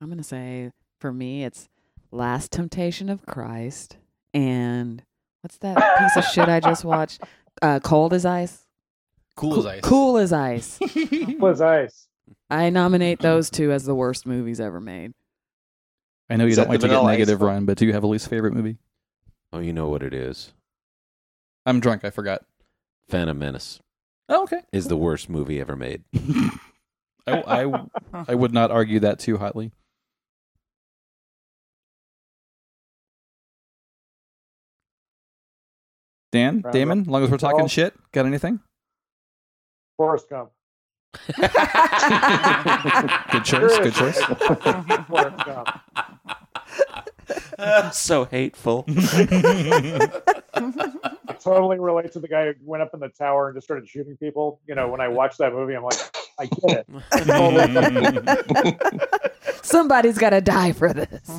[0.04, 1.66] I'm gonna say for me, it's
[2.12, 3.96] Last Temptation of Christ
[4.34, 5.02] and
[5.40, 7.22] what's that piece of shit I just watched?
[7.62, 8.66] Uh, Cold as Ice.
[9.36, 9.80] Cool as ice.
[9.82, 10.78] Cool as Ice.
[11.38, 12.08] Was ice.
[12.50, 15.12] I nominate those two as the worst movies ever made.
[16.28, 17.48] I know you Is don't that like to get Vanilla Ice negative, one?
[17.50, 18.76] Ryan, but do you have a least favorite movie?
[19.52, 20.52] Oh, you know what it is.
[21.64, 22.04] I'm drunk.
[22.04, 22.42] I forgot.
[23.08, 23.78] Phantom Menace
[24.28, 24.62] Oh, okay.
[24.72, 26.02] is the worst movie ever made.
[27.28, 27.84] I, I,
[28.28, 29.70] I would not argue that too hotly.
[36.34, 38.58] Dan, Round Damon, as long as we're talking Well- shit, got anything?
[39.96, 40.50] Forrest Gump.
[41.36, 41.52] Good
[43.44, 43.78] choice.
[43.78, 44.20] Good choice.
[45.06, 45.68] Forrest Gump.
[47.94, 48.84] so hateful.
[48.88, 50.10] I
[51.38, 54.16] totally relate to the guy who went up in the tower and just started shooting
[54.16, 54.58] people.
[54.66, 56.00] You know, when I watched that movie, I'm like,
[56.40, 59.20] I get it.
[59.62, 61.30] Somebody's got to die for this.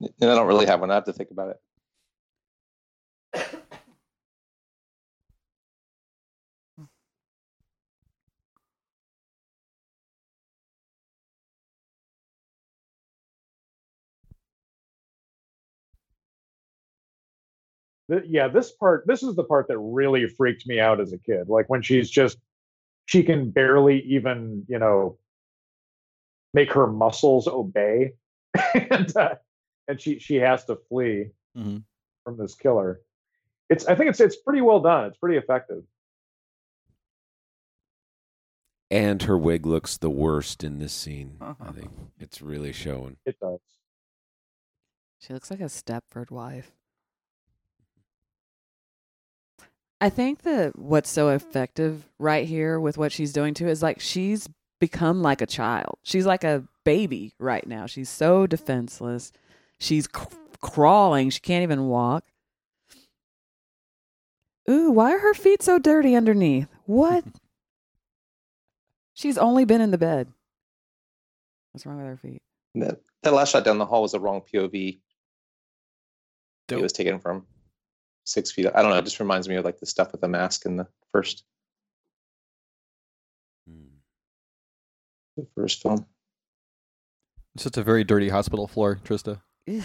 [0.00, 0.90] And I don't really have one.
[0.90, 1.56] I have to think about it.
[18.28, 21.48] Yeah, this part, this is the part that really freaked me out as a kid.
[21.48, 22.38] Like when she's just,
[23.06, 25.18] she can barely even, you know,
[26.54, 28.12] make her muscles obey,
[28.74, 29.34] and uh,
[29.88, 31.82] and she she has to flee Mhm.
[32.22, 33.00] from this killer.
[33.70, 35.06] It's, I think it's it's pretty well done.
[35.06, 35.82] It's pretty effective.
[38.90, 41.36] and her wig looks the worst in this scene.
[41.42, 41.72] I Uh-huh.
[41.72, 43.18] think it's really showing.
[43.26, 43.60] It does.
[45.18, 46.72] She looks like a Stepford wife.
[50.00, 54.00] I think that what's so effective right here with what she's doing too is like
[54.00, 54.48] she's
[54.80, 55.98] become like a child.
[56.02, 57.84] She's like a baby right now.
[57.84, 59.32] She's so defenseless.
[59.80, 60.26] She's c-
[60.60, 61.30] crawling.
[61.30, 62.24] She can't even walk.
[64.68, 66.68] Ooh, why are her feet so dirty underneath?
[66.84, 67.24] What?
[69.14, 70.28] She's only been in the bed.
[71.72, 72.42] What's wrong with her feet?
[72.74, 75.00] That, that last shot down the hall was the wrong POV.
[76.68, 76.78] Dope.
[76.78, 77.46] It was taken from
[78.24, 78.66] six feet.
[78.74, 78.98] I don't know.
[78.98, 81.44] It just reminds me of like the stuff with the mask in the first
[83.66, 83.96] Hmm.
[85.36, 86.06] the first film.
[87.54, 89.40] It's just a very dirty hospital floor, Trista.
[89.68, 89.82] Ugh.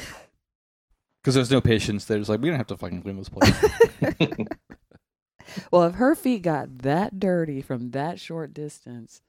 [1.22, 2.06] Because there's no patients.
[2.06, 3.54] They're just like, we don't have to fucking clean this place.
[5.72, 9.22] Well, if her feet got that dirty from that short distance,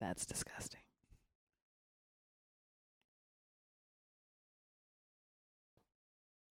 [0.00, 0.80] that's disgusting.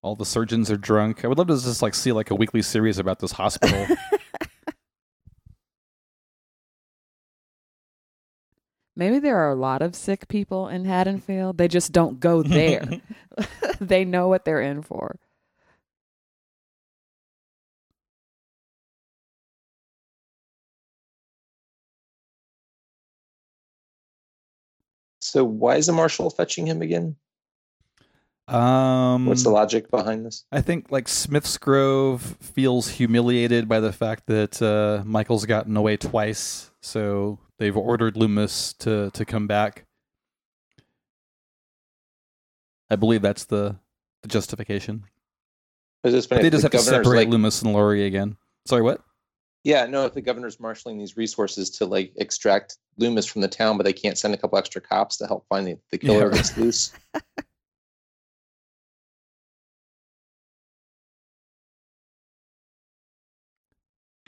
[0.02, 1.24] All the surgeons are drunk.
[1.24, 3.86] I would love to just like see like a weekly series about this hospital.
[8.98, 11.56] Maybe there are a lot of sick people in Haddonfield.
[11.56, 13.00] They just don't go there.
[13.80, 15.20] they know what they're in for.
[25.20, 27.14] So why is the marshal fetching him again?
[28.48, 30.44] um, What's the logic behind this?
[30.50, 35.98] I think like Smith's Grove feels humiliated by the fact that uh, Michael's gotten away
[35.98, 39.86] twice, so they've ordered Loomis to to come back.
[42.90, 43.76] I believe that's the
[44.22, 45.04] the justification.
[46.04, 48.36] Is this But they just have to separate Loomis and Laurie again.
[48.66, 49.02] Sorry, what?
[49.64, 50.06] Yeah, no.
[50.06, 53.92] If the governor's marshaling these resources to like extract Loomis from the town, but they
[53.92, 56.92] can't send a couple extra cops to help find the, the killer Yeah, if loose.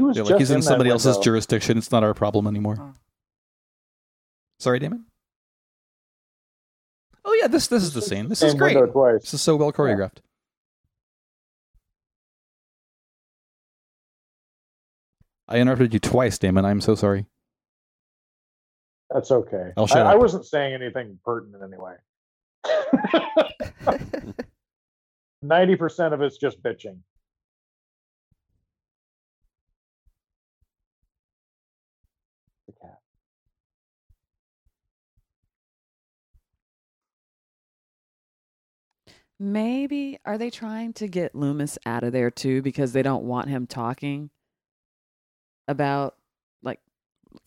[0.01, 1.77] She was Yeah, like just he's in that somebody else's jurisdiction.
[1.77, 2.77] It's not our problem anymore.
[2.81, 2.95] Oh.
[4.59, 5.05] Sorry, Damon.
[7.23, 8.31] Oh yeah, this this is the scene.
[8.31, 8.79] This is Same great.
[9.21, 10.21] This is so well choreographed.
[15.47, 16.65] I interrupted you twice, Damon.
[16.65, 17.27] I'm so sorry.
[19.11, 19.73] That's okay.
[19.77, 21.97] I'll shut I, I wasn't saying anything pertinent anyway.
[25.43, 27.01] Ninety percent of it's just bitching.
[39.43, 43.49] Maybe are they trying to get Loomis out of there too because they don't want
[43.49, 44.29] him talking
[45.67, 46.17] about
[46.63, 46.79] like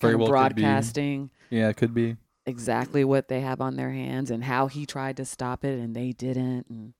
[0.01, 1.29] Very well broadcasting?
[1.51, 2.17] Yeah, it could be
[2.47, 5.95] exactly what they have on their hands and how he tried to stop it and
[5.95, 6.93] they didn't and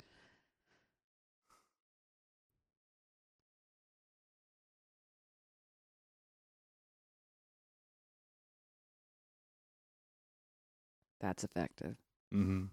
[11.20, 11.96] that's effective.
[12.32, 12.66] Mm-hmm.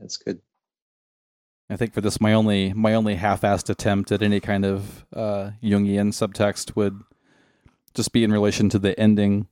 [0.00, 0.40] That's good.
[1.68, 5.50] I think for this, my only my only half-assed attempt at any kind of uh,
[5.62, 7.00] Jungian subtext would
[7.94, 9.48] just be in relation to the ending,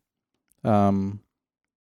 [0.62, 1.20] um,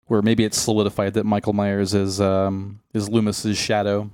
[0.05, 4.11] where maybe it's solidified that Michael Myers is um, is Loomis's shadow.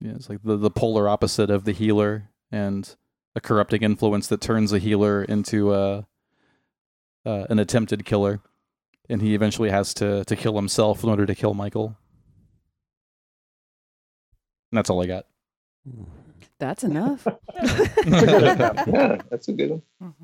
[0.00, 2.96] Yeah, it's like the the polar opposite of the healer and
[3.36, 6.06] a corrupting influence that turns a healer into a
[7.24, 8.40] uh, an attempted killer,
[9.08, 11.96] and he eventually has to to kill himself in order to kill Michael.
[14.70, 15.26] And that's all I got.
[16.58, 17.26] That's enough.
[17.54, 20.14] yeah, that's a good one.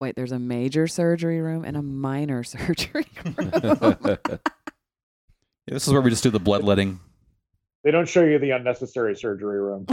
[0.00, 3.50] Wait, there's a major surgery room and a minor surgery room.
[5.66, 7.00] Yeah, this is where we just do the bloodletting.
[7.82, 9.86] They don't show you the unnecessary surgery room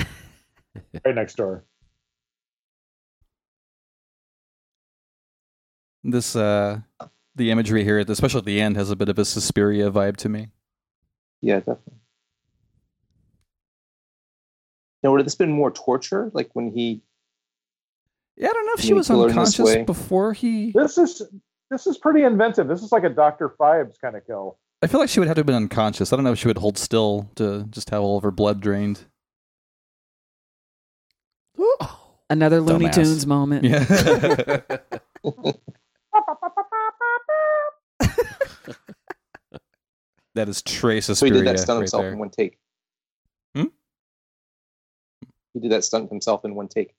[1.05, 1.63] right next door.
[6.03, 6.79] This uh
[7.35, 10.29] the imagery here, especially at the end, has a bit of a Suspiria vibe to
[10.29, 10.49] me.
[11.41, 11.93] Yeah, definitely.
[15.03, 16.29] Now, would this been more torture?
[16.33, 17.01] Like when he
[18.37, 20.71] Yeah, I don't know if she was kill her in this unconscious before he.
[20.73, 21.21] This is
[21.69, 22.67] this is pretty inventive.
[22.67, 24.59] This is like a Doctor Phibes kind of kill.
[24.83, 26.11] I feel like she would have to have been unconscious.
[26.11, 28.61] I don't know if she would hold still to just have all of her blood
[28.61, 29.05] drained.
[32.29, 32.95] Another Looney Dumbass.
[32.95, 33.63] Tunes moment.
[33.65, 34.59] Yeah.
[40.35, 42.11] that is Trey so he did that stunt right himself there.
[42.11, 42.57] in one take.
[43.55, 43.65] Hmm?
[45.53, 46.93] He did that stunt himself in one take.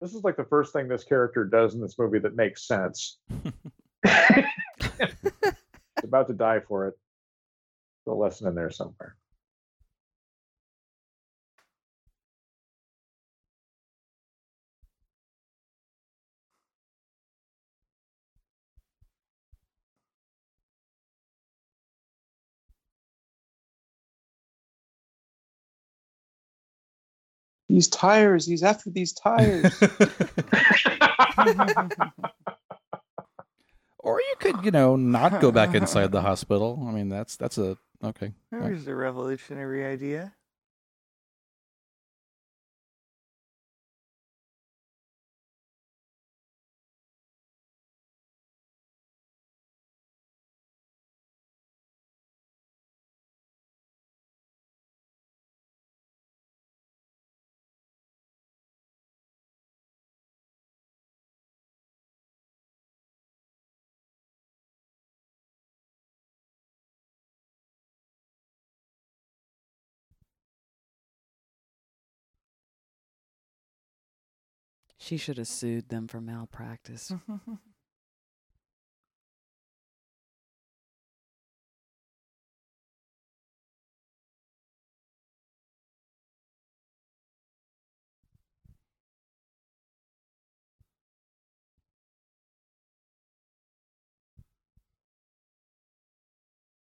[0.00, 3.18] This is like the first thing this character does in this movie that makes sense.
[4.06, 6.94] He's about to die for it.
[8.06, 9.16] The lesson in there somewhere.
[27.70, 28.46] These tires.
[28.46, 29.72] He's after these tires.
[33.98, 36.84] or you could, you know, not go back inside the hospital.
[36.88, 38.32] I mean, that's that's a okay.
[38.50, 40.32] There's a revolutionary idea.
[75.10, 77.10] She should have sued them for malpractice.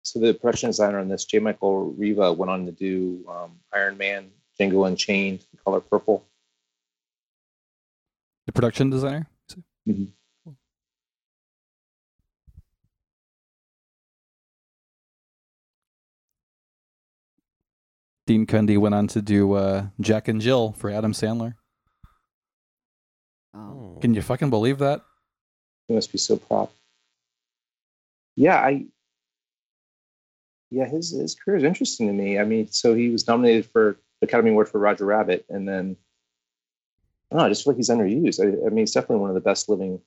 [0.01, 1.37] so the production designer on this, J.
[1.37, 6.25] Michael Riva, went on to do um, Iron Man, Django Unchained, Color Purple.
[8.47, 9.29] The production designer.
[9.87, 10.13] Mhm.
[18.25, 21.53] Dean Cundey went on to do uh, Jack and Jill for Adam Sandler.
[23.53, 23.97] Oh.
[24.01, 25.01] Can you fucking believe that?
[25.87, 26.69] He must be so proud.
[28.35, 28.85] Yeah, I.
[30.69, 32.37] Yeah, his his career is interesting to me.
[32.37, 35.95] I mean, so he was nominated for the Academy Award for Roger Rabbit, and then
[37.31, 37.39] Know.
[37.39, 38.39] I just feel like he's underused.
[38.39, 39.99] I, I mean, he's definitely one of the best living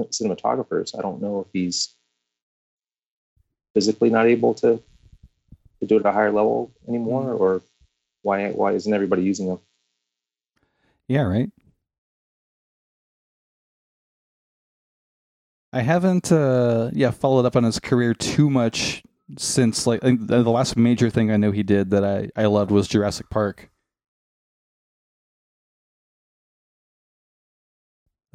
[0.00, 0.96] cinematographers.
[0.96, 1.94] I don't know if he's
[3.74, 4.82] physically not able to
[5.80, 7.62] to do it at a higher level anymore, or
[8.22, 9.58] why why isn't everybody using him?
[11.08, 11.50] Yeah, right.
[15.72, 19.02] I haven't, uh, yeah, followed up on his career too much
[19.36, 22.70] since like the the last major thing I know he did that I I loved
[22.70, 23.70] was Jurassic Park.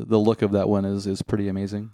[0.06, 1.92] The look of that one is is pretty amazing.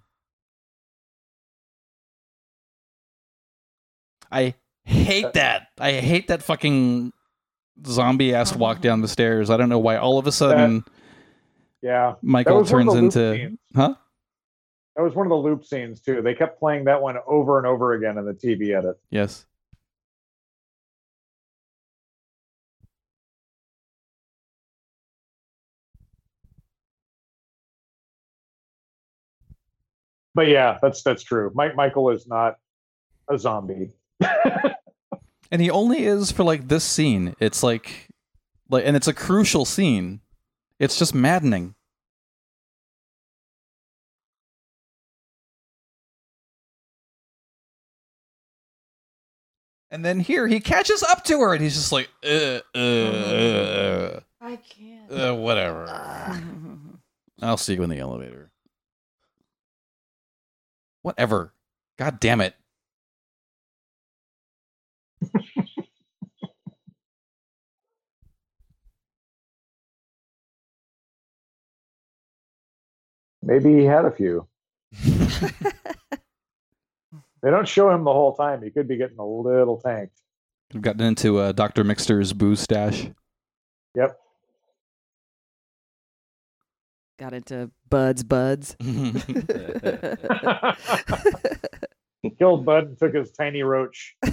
[4.31, 5.67] I hate that.
[5.79, 7.13] I hate that fucking
[7.85, 8.81] zombie ass walk uh-huh.
[8.81, 9.49] down the stairs.
[9.49, 9.97] I don't know why.
[9.97, 10.83] All of a sudden,
[11.81, 13.59] Yeah, Michael was one of turns into scenes.
[13.75, 13.95] huh?
[14.97, 16.23] that was one of the loop scenes too.
[16.23, 18.99] They kept playing that one over and over again in the TV edit.
[19.11, 19.45] Yes.
[30.37, 31.51] But yeah, that's that's true.
[31.55, 32.57] Mike Michael is not
[33.27, 33.89] a zombie.
[35.49, 37.33] And he only is for like this scene.
[37.39, 38.09] It's like
[38.69, 40.19] like and it's a crucial scene.
[40.77, 41.73] It's just maddening.
[49.89, 54.19] And then here he catches up to her and he's just like uh uh uh,
[54.41, 55.11] I can't.
[55.11, 55.85] uh, uh whatever.
[57.41, 58.51] I'll see you in the elevator.
[61.07, 61.53] Whatever.
[61.97, 62.53] God damn it.
[73.41, 74.45] Maybe he had a few.
[77.43, 78.63] They don't show him the whole time.
[78.63, 80.19] He could be getting a little tanked.
[80.73, 81.83] I've gotten into uh, Dr.
[81.83, 83.07] Mixter's booze stash.
[83.95, 84.19] Yep.
[87.17, 88.75] Got into Bud's Buds.
[92.37, 94.15] Killed Bud and took his tiny roach.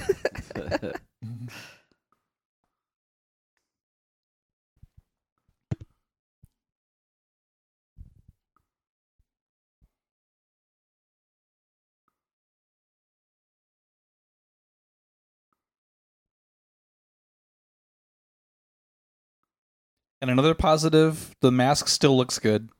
[20.20, 22.70] And another positive, the mask still looks good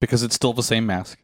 [0.00, 1.18] because it's still the same mask.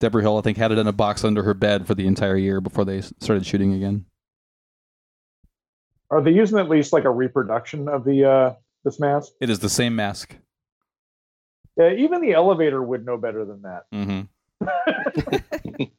[0.00, 2.36] Debra Hill, I think, had it in a box under her bed for the entire
[2.36, 4.06] year before they started shooting again.
[6.10, 8.54] Are they using at least like a reproduction of the uh
[8.84, 9.32] this mask?
[9.40, 10.34] It is the same mask.
[11.76, 13.84] Yeah, even the elevator would know better than that.
[13.92, 15.84] Mm-hmm.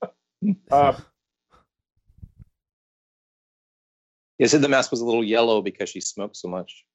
[0.72, 0.94] Uh,
[4.40, 6.86] They said the mask was a little yellow because she smoked so much.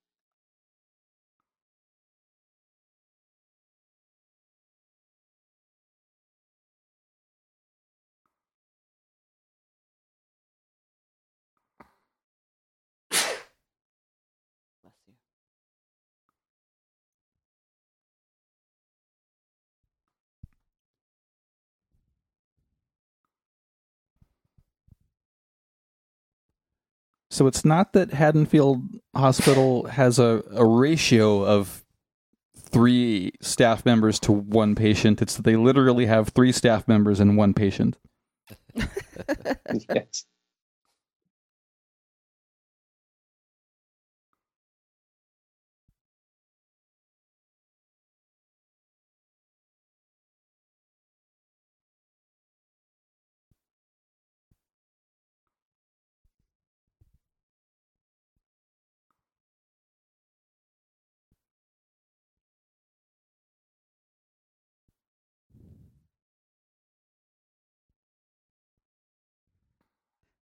[27.35, 28.81] So it's not that Haddonfield
[29.17, 31.85] Hospital has a, a ratio of
[32.57, 35.21] three staff members to one patient.
[35.21, 37.97] It's that they literally have three staff members and one patient.
[38.77, 40.27] yes.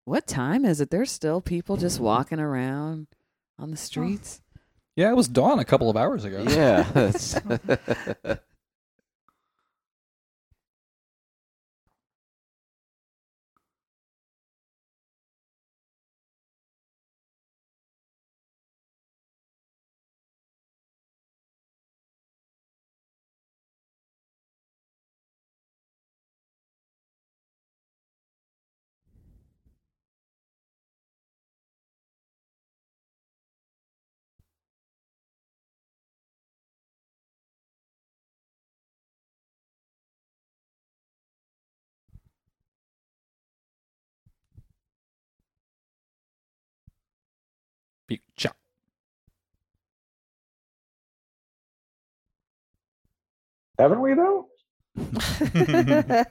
[0.05, 0.91] What time is it?
[0.91, 2.05] There's still people just mm-hmm.
[2.05, 3.07] walking around
[3.59, 4.43] on the streets.
[4.97, 6.45] Yeah, it was dawn a couple of hours ago.
[6.49, 7.13] yeah.
[53.83, 54.47] haven't we though?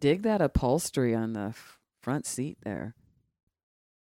[0.00, 2.94] Dig that upholstery on the f- front seat there.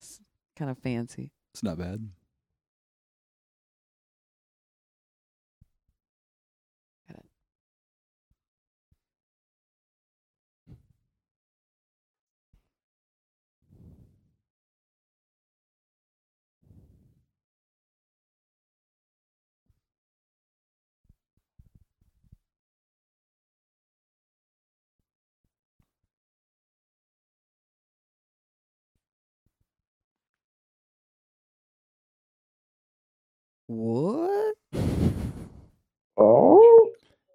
[0.00, 0.20] It's
[0.56, 1.30] kind of fancy.
[1.54, 2.08] It's not bad.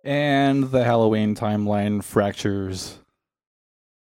[0.06, 3.00] And the Halloween timeline fractures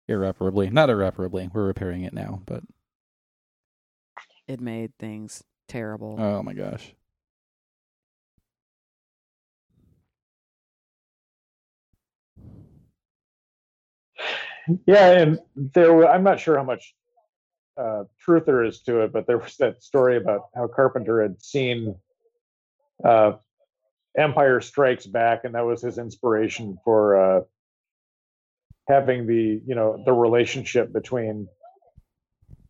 [0.09, 0.69] irreparably.
[0.69, 1.49] Not irreparably.
[1.53, 2.61] We're repairing it now, but
[4.47, 6.17] It made things terrible.
[6.19, 6.93] oh my gosh.
[14.85, 15.93] yeah, and there.
[15.93, 16.93] wa- I'm not sure how much
[17.77, 21.41] uh, truth there is to it, but there was that story about how Carpenter had
[21.41, 21.95] seen
[23.03, 23.33] uh,
[24.17, 27.41] Empire Strikes Back, and that was his inspiration for uh,
[28.87, 31.47] having the you know the relationship between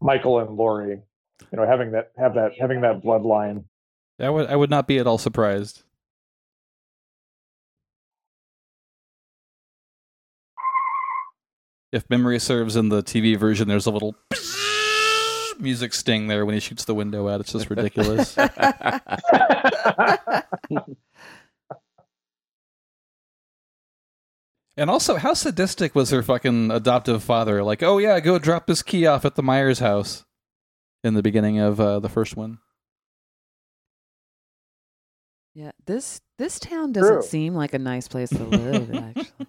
[0.01, 1.01] Michael and Laurie.
[1.51, 3.65] You know, having that have that having that bloodline.
[4.19, 5.83] I would I would not be at all surprised.
[11.91, 14.15] If memory serves in the TV version, there's a little
[15.63, 17.39] music sting there when he shoots the window out.
[17.39, 18.37] It's just ridiculous.
[24.77, 27.63] and also, how sadistic was her fucking adoptive father?
[27.63, 30.25] Like, oh yeah, go drop this key off at the Myers house
[31.03, 32.59] in the beginning of uh, the first one.
[35.55, 37.21] yeah, this this town doesn't True.
[37.21, 38.93] seem like a nice place to live.
[38.95, 39.47] actually,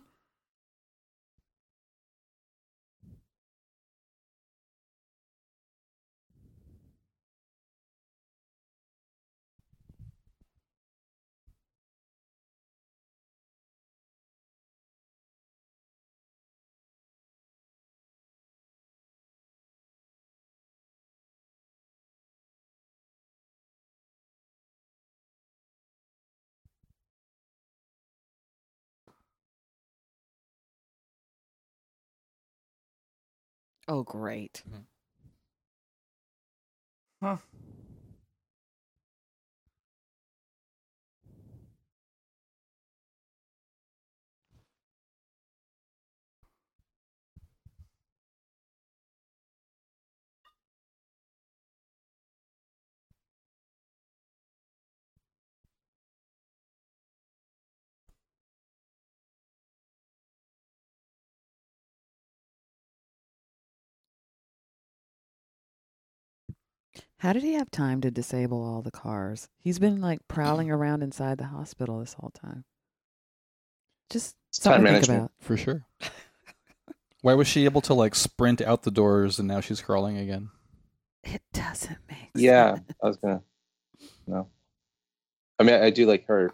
[33.88, 34.62] oh great.
[37.22, 37.34] Mm-hmm.
[67.24, 69.48] How did he have time to disable all the cars?
[69.58, 72.66] He's been like prowling around inside the hospital this whole time.
[74.10, 75.18] Just time something to think management.
[75.20, 75.30] about.
[75.40, 75.86] For sure.
[77.22, 80.50] Why was she able to like sprint out the doors and now she's crawling again?
[81.22, 82.30] It doesn't make sense.
[82.34, 82.92] Yeah, sense.
[83.02, 83.42] I was gonna.
[84.26, 84.48] No,
[85.58, 86.52] I mean I do like her,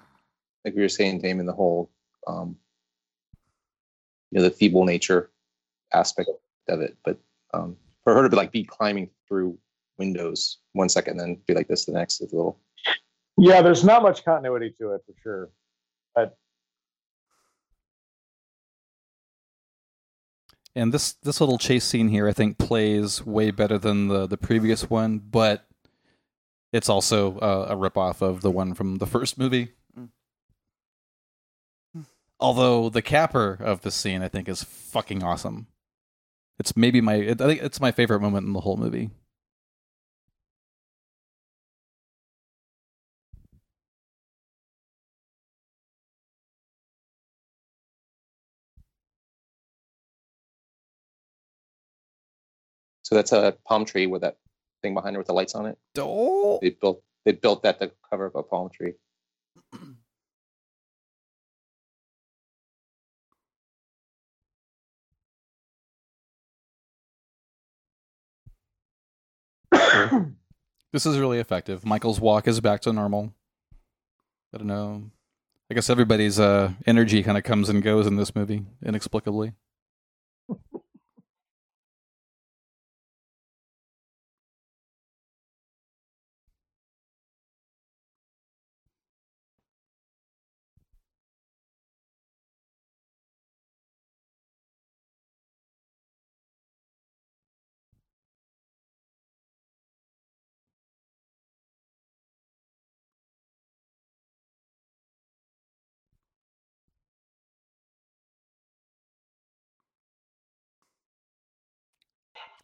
[0.65, 1.91] like we were saying, Damon, the whole,
[2.29, 2.57] um,
[4.31, 5.33] you know, the feeble nature
[5.93, 6.31] aspect
[6.69, 6.97] of it.
[7.05, 7.19] But
[7.53, 9.59] um, for her to be like be climbing through
[10.01, 12.59] windows one second, then be like this the next is a little.
[13.37, 15.51] Yeah, there's not much continuity to it for sure.
[16.15, 16.37] But.
[20.75, 24.37] And this this little chase scene here, I think, plays way better than the the
[24.37, 25.67] previous one, but
[26.73, 29.73] it's also uh, a ripoff of the one from the first movie.
[32.39, 35.67] Although the capper of the scene, I think, is fucking awesome.
[36.59, 39.11] It's maybe my I think it's my favorite moment in the whole movie.
[53.11, 54.37] So that's a palm tree with that
[54.83, 55.77] thing behind it with the lights on it.
[55.99, 58.93] Oh, They built they built that to cover up a palm tree.
[70.93, 71.85] This is really effective.
[71.85, 73.33] Michael's walk is back to normal.
[74.55, 75.11] I don't know.
[75.71, 79.53] I guess everybody's uh, energy kind of comes and goes in this movie inexplicably.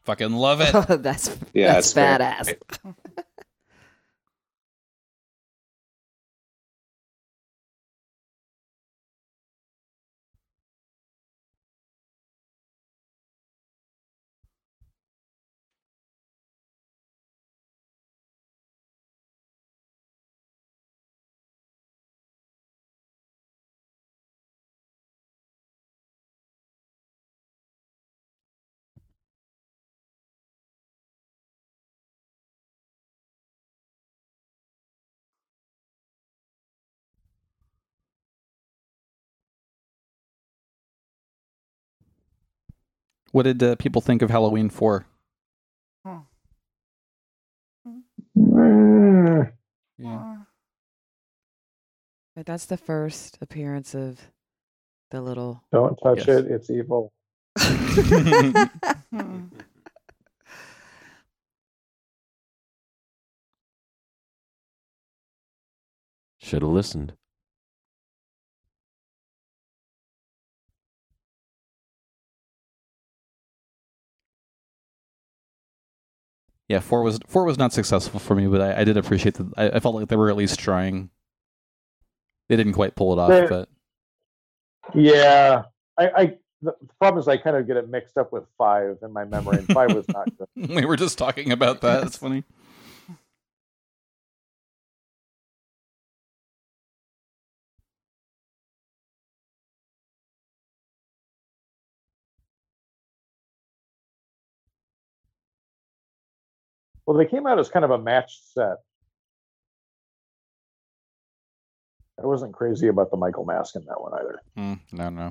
[0.06, 0.72] Fucking love it.
[1.02, 2.54] that's Yeah, that's badass.
[43.32, 45.06] What did uh, people think of Halloween Four?
[48.36, 49.52] Mm,
[49.98, 50.36] Yeah.
[52.34, 54.20] But that's the first appearance of
[55.10, 55.64] the little.
[55.72, 56.44] don't touch Yes.
[56.44, 56.46] it.
[56.50, 57.12] It's evil.
[66.38, 67.14] Should have listened.
[76.68, 79.52] Yeah, four was four was not successful for me, but I, I did appreciate that.
[79.56, 81.10] I, I felt like they were at least trying.
[82.48, 83.68] They didn't quite pull it off, They're- but
[84.94, 85.62] Yeah,
[85.98, 86.38] I, I.
[86.62, 89.58] The problem is I kind of get it mixed up with five in my memory,
[89.58, 90.48] and five was not good.
[90.74, 92.04] we were just talking about that.
[92.04, 92.44] It's funny.
[107.06, 108.78] Well, they came out as kind of a matched set.
[112.20, 114.42] I wasn't crazy about the Michael mask in that one either.
[114.56, 115.26] Mm, no, no.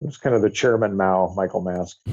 [0.00, 1.98] It was kind of the Chairman Mao Michael mask.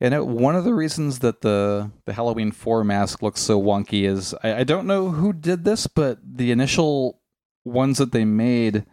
[0.00, 4.04] And it, one of the reasons that the the Halloween Four mask looks so wonky
[4.04, 7.20] is I, I don't know who did this, but the initial
[7.64, 8.84] ones that they made,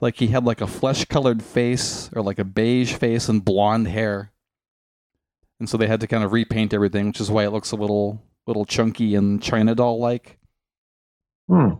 [0.00, 3.88] like he had like a flesh colored face or like a beige face and blonde
[3.88, 4.32] hair,
[5.60, 7.76] and so they had to kind of repaint everything, which is why it looks a
[7.76, 10.38] little little chunky and China doll like.
[11.48, 11.74] Hmm.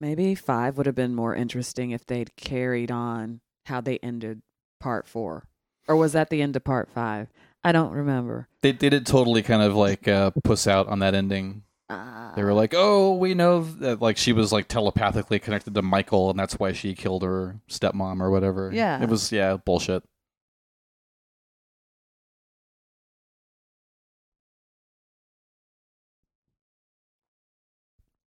[0.00, 4.40] Maybe five would have been more interesting if they'd carried on how they ended
[4.80, 5.44] part four.
[5.86, 7.28] Or was that the end of part five?
[7.62, 8.48] I don't remember.
[8.62, 11.62] They they did totally kind of like uh, puss out on that ending.
[11.90, 15.82] Uh, They were like, "Oh, we know that like she was like telepathically connected to
[15.82, 19.02] Michael, and that's why she killed her stepmom or whatever." Yeah.
[19.02, 20.02] it was yeah bullshit.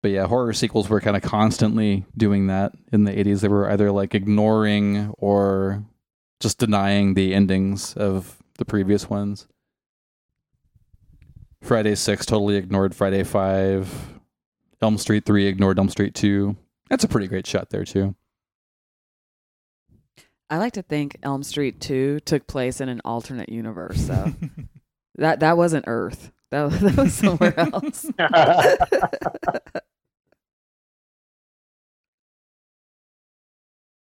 [0.02, 3.40] But yeah, horror sequels were kind of constantly doing that in the 80s.
[3.40, 5.82] They were either like ignoring or
[6.40, 9.46] just denying the endings of the previous ones.
[11.62, 14.20] Friday 6 totally ignored Friday 5.
[14.82, 16.56] Elm Street 3 ignored Elm Street 2.
[16.90, 18.14] That's a pretty great shot there, too.
[20.50, 24.34] I like to think Elm Street 2 took place in an alternate universe, so
[25.16, 26.30] that that wasn't Earth.
[26.50, 28.04] That, that was somewhere else.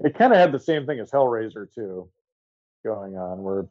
[0.00, 2.08] it kind of had the same thing as Hellraiser 2
[2.84, 3.68] going on where it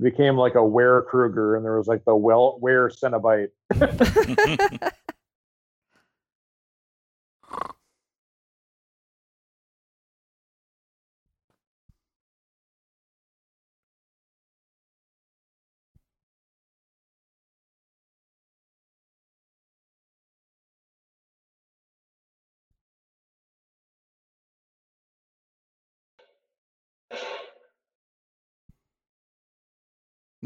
[0.00, 3.48] became like a Were Krueger, and there was like the well Were Cenobite.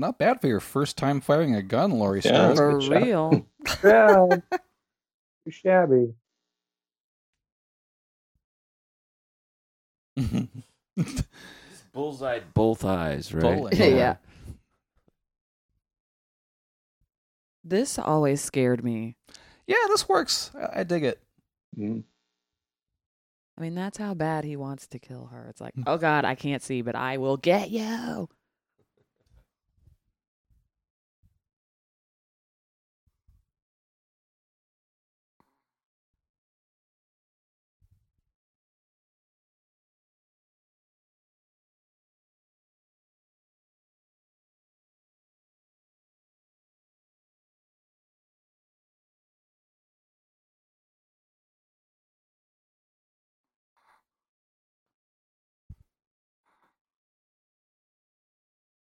[0.02, 2.54] Not bad for your first time firing a gun, Laurie Yeah.
[2.54, 2.84] Strode.
[2.84, 3.46] For real.
[3.84, 4.26] Yeah,
[5.44, 6.14] too shabby.
[11.92, 13.42] Bullseye both eyes, right?
[13.42, 13.76] Bowling.
[13.76, 14.16] yeah.
[17.62, 19.14] This always scared me.
[19.68, 20.50] yeah, this works.
[20.58, 21.20] I, I dig it.
[21.78, 22.02] Mm.
[23.56, 25.46] I mean, that's how bad he wants to kill her.
[25.48, 28.28] It's like, oh God, I can't see, but I will get you.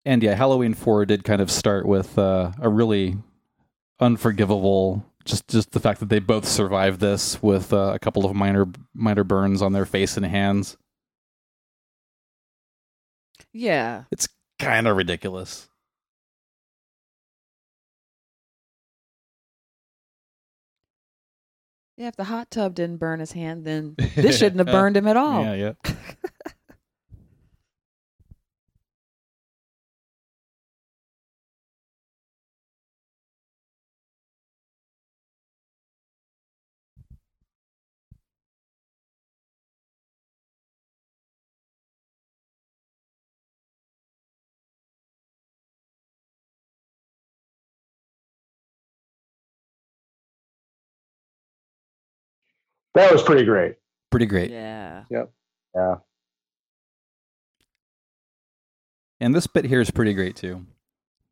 [0.09, 3.15] And yeah, Halloween Four did kind of start with uh, a really
[3.99, 5.05] unforgivable.
[5.23, 8.65] Just, just the fact that they both survived this with uh, a couple of minor,
[8.95, 10.77] minor burns on their face and hands.
[13.53, 14.05] Yeah.
[14.09, 14.27] It's
[14.57, 15.69] kind of ridiculous.
[21.97, 25.05] Yeah, if the hot tub didn't burn his hand, then this shouldn't have burned him
[25.05, 25.43] at all.
[25.43, 25.93] Yeah, yeah.
[52.95, 53.75] That was pretty great.
[54.11, 54.51] Pretty great.
[54.51, 55.03] Yeah.
[55.09, 55.31] Yep.
[55.75, 55.95] Yeah.
[59.19, 60.65] And this bit here is pretty great too.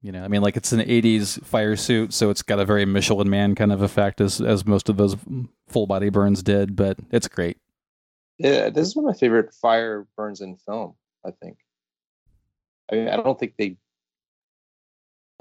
[0.01, 2.85] You know, I mean, like it's an '80s fire suit, so it's got a very
[2.85, 5.15] Michelin Man kind of effect, as as most of those
[5.67, 6.75] full body burns did.
[6.75, 7.57] But it's great.
[8.37, 10.93] Yeah, this is one of my favorite fire burns in film.
[11.25, 11.57] I think.
[12.91, 13.77] I mean, I don't think they.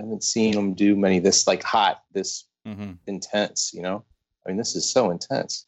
[0.00, 2.92] I haven't seen them do many this like hot, this Mm-hmm.
[3.06, 3.70] intense.
[3.72, 4.04] You know,
[4.44, 5.66] I mean, this is so intense.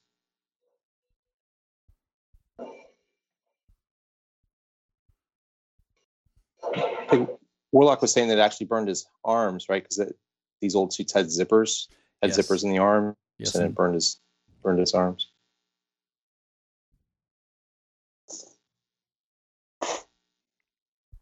[7.09, 7.31] I think
[7.73, 9.83] Warlock was saying that it actually burned his arms, right?
[9.83, 10.13] Because
[10.61, 11.89] these old suits had zippers,
[12.23, 12.39] had Yes.
[12.39, 14.21] zippers in the arm, Yes, and it burned his
[14.63, 15.31] burned his arms.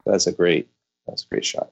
[0.04, 0.68] That's a great.
[1.06, 1.70] That's a great shot.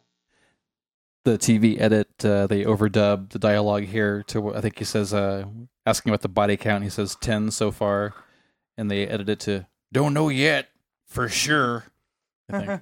[1.24, 5.46] the TV edit, uh, they overdub the dialogue here to I think he says, uh,
[5.86, 6.84] asking about the body count.
[6.84, 8.12] He says 10 so far,
[8.76, 10.68] and they edit it to don't know yet
[11.06, 11.84] for sure.
[12.52, 12.80] I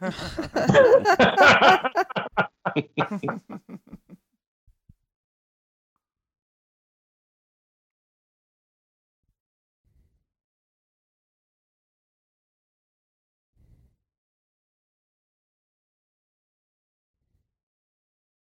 [3.20, 3.42] think.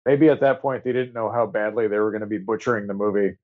[0.07, 2.87] Maybe at that point they didn't know how badly they were going to be butchering
[2.87, 3.37] the movie,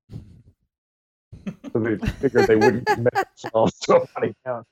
[1.73, 4.67] so they figured they wouldn't commit themselves to a body count.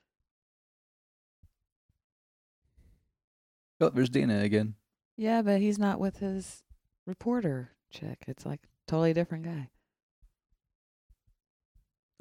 [3.82, 4.74] Oh, there's Dana again.
[5.16, 6.62] Yeah, but he's not with his
[7.06, 8.18] reporter chick.
[8.28, 9.68] It's like totally different guy.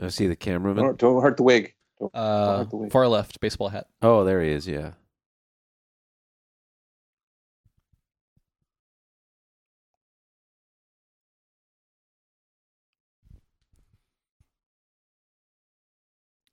[0.01, 0.83] I see the cameraman.
[0.83, 1.75] Don't, don't hurt the wig.
[1.99, 2.91] Don't, don't Uh, hurt the wig.
[2.91, 3.87] far left, baseball hat.
[4.01, 4.67] Oh, there he is.
[4.67, 4.93] Yeah.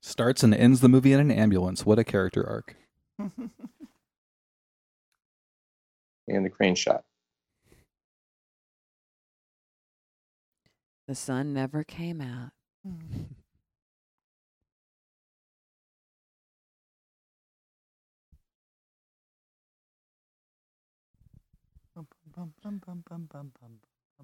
[0.01, 1.85] Starts and ends the movie in an ambulance.
[1.85, 2.75] What a character arc.
[6.29, 7.03] and the crane shot.
[11.07, 12.51] The sun never came out.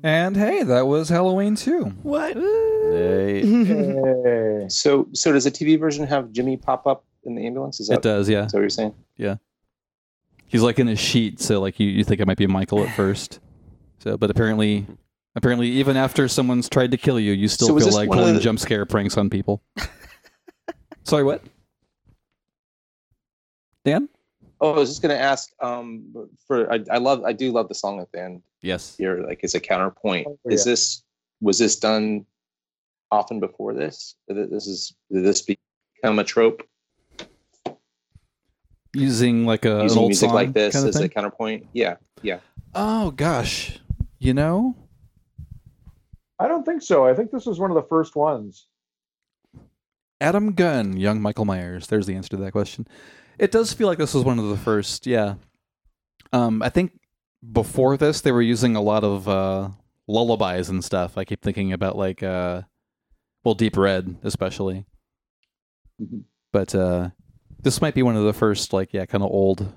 [0.03, 1.85] And hey, that was Halloween too.
[2.03, 2.35] What?
[2.35, 3.45] Hey.
[3.45, 4.67] Hey.
[4.67, 7.79] So, so does the TV version have Jimmy pop up in the ambulance?
[7.79, 8.45] Is that, It does, yeah.
[8.45, 8.95] is that what you're saying?
[10.47, 12.95] He's like in a sheet, so like you, you think it might be Michael at
[12.95, 13.39] first.
[13.99, 14.85] So, but apparently,
[15.35, 18.21] apparently, even after someone's tried to kill you, you still So feel like one of
[18.23, 19.61] pulling the- jump scare pranks on people.
[21.03, 21.41] Sorry, what?
[23.83, 24.09] Dan?
[24.61, 25.51] Oh, I was just going to ask.
[25.61, 28.95] Um, for I, I love, I do love the song at the end Yes.
[28.97, 30.27] here, like as a counterpoint.
[30.27, 30.71] Oh, Is yeah.
[30.71, 31.03] this
[31.41, 32.25] was this done
[33.11, 34.15] often before this?
[34.27, 36.63] Did This is did this become a trope?
[38.95, 41.67] Using like a an Using old music song like this kind of as a counterpoint?
[41.73, 42.39] Yeah, yeah.
[42.73, 43.79] Oh gosh,
[44.19, 44.75] you know,
[46.39, 47.05] I don't think so.
[47.05, 48.67] I think this was one of the first ones.
[50.21, 51.87] Adam Gunn, young Michael Myers.
[51.87, 52.87] There's the answer to that question.
[53.37, 55.05] It does feel like this was one of the first.
[55.05, 55.35] Yeah.
[56.31, 56.99] Um, I think
[57.51, 59.69] before this they were using a lot of uh,
[60.07, 61.17] lullabies and stuff.
[61.17, 62.61] I keep thinking about like, uh,
[63.43, 64.85] well, Deep Red especially.
[66.01, 66.23] Mhm.
[66.51, 67.09] But uh,
[67.65, 69.73] this might be one of the first, like, yeah, kind of old,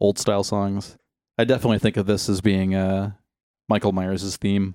[0.00, 0.96] old style songs.
[1.36, 3.12] I definitely think of this as being uh,
[3.68, 4.74] Michael Myers' theme.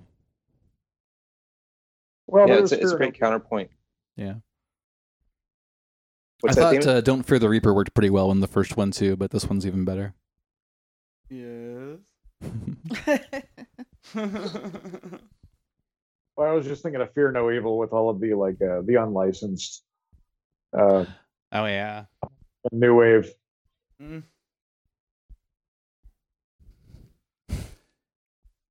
[2.28, 3.72] Well, yeah, it's a, it's a great counterpoint.
[4.16, 4.36] Yeah.
[6.42, 6.84] What's I that?
[6.84, 9.32] thought uh, "Don't Fear the Reaper" worked pretty well in the first one too, but
[9.32, 10.14] this one's even better.
[11.30, 12.00] Yes.
[16.38, 18.82] Well, I was just thinking of Fear No Evil with all of the like uh,
[18.86, 19.84] the unlicensed
[20.72, 21.06] uh,
[21.52, 22.06] oh yeah,
[22.72, 23.32] new wave.
[24.02, 24.24] Mm.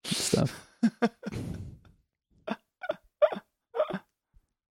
[0.05, 0.69] stuff.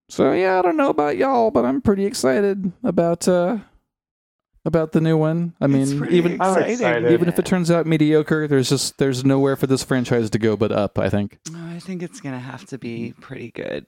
[0.10, 3.58] so yeah, I don't know about y'all, but I'm pretty excited about uh
[4.64, 5.54] about the new one.
[5.62, 7.12] I It's mean, even exciting.
[7.12, 10.56] even if it turns out mediocre, there's just there's nowhere for this franchise to go
[10.56, 10.98] but up.
[10.98, 11.38] I think.
[11.56, 13.86] I think it's gonna have to be pretty good.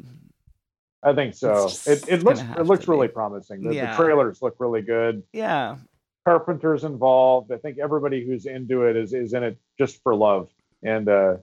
[1.04, 1.70] I think so.
[1.86, 3.14] It it looks it looks really be.
[3.14, 3.62] promising.
[3.62, 5.24] The, the trailers look really good.
[5.34, 5.78] Yeah.
[6.26, 7.52] Carpenter's involved.
[7.52, 10.50] I think everybody who's into it is is in it just for love.
[10.84, 11.38] And uh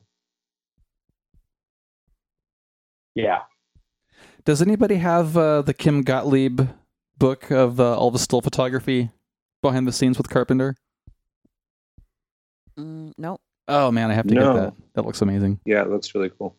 [3.15, 3.43] yeah.
[4.45, 6.61] Does anybody have uh, the Kim Gottlieb
[7.17, 9.11] book of uh, all the still photography
[9.63, 10.77] behind the scenes with Carpenter?
[12.79, 13.41] Mm, nope.
[13.69, 14.53] Oh man, I have to No.
[14.53, 14.75] get that.
[14.95, 15.61] That looks amazing.
[15.65, 16.57] Yeah, it looks really cool.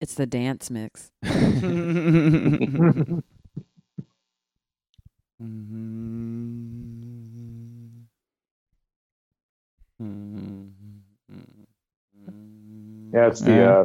[0.00, 1.10] It's the dance mix.
[13.12, 13.84] Yeah, it's the Yeah.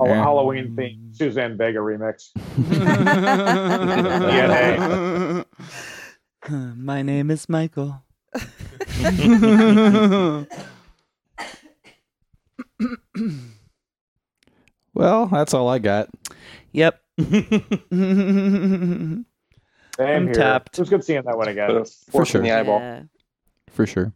[0.00, 0.22] uh, Yeah.
[0.22, 2.30] Halloween theme Suzanne Vega remix.
[6.76, 8.02] My name is Michael.
[15.00, 16.08] well, that's all I got.
[16.72, 17.00] Yep.
[17.20, 19.26] Same
[19.98, 20.34] I'm here.
[20.34, 20.78] tapped.
[20.78, 21.68] It was good seeing that one again.
[21.68, 22.42] Put a fork sure.
[22.42, 22.80] the eyeball.
[22.80, 23.02] Yeah.
[23.68, 24.12] For sure.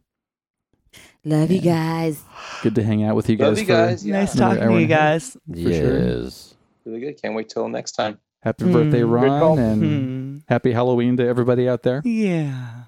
[1.23, 2.21] Love you guys.
[2.61, 3.47] Good to hang out with you guys.
[3.49, 4.05] Love you for- guys.
[4.05, 4.19] Yeah.
[4.19, 4.41] Nice Yeah.
[4.47, 5.37] talking to you guys.
[5.53, 6.21] sure.
[6.23, 6.55] Yes.
[6.85, 7.21] Really good.
[7.21, 8.19] Can't wait till next time.
[8.43, 9.19] Happy birthday, Mm.
[9.21, 9.57] Good call.
[9.57, 10.37] Ron, and Hmm.
[10.47, 12.01] happy Halloween to everybody out there.
[12.05, 12.83] Yeah.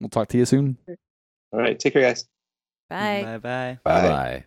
[0.00, 0.76] We'll talk to you soon.
[1.52, 1.78] All right.
[1.78, 2.26] Take care, guys.
[2.90, 3.22] Bye.
[3.24, 3.78] Bye bye.
[3.82, 4.44] Bye bye.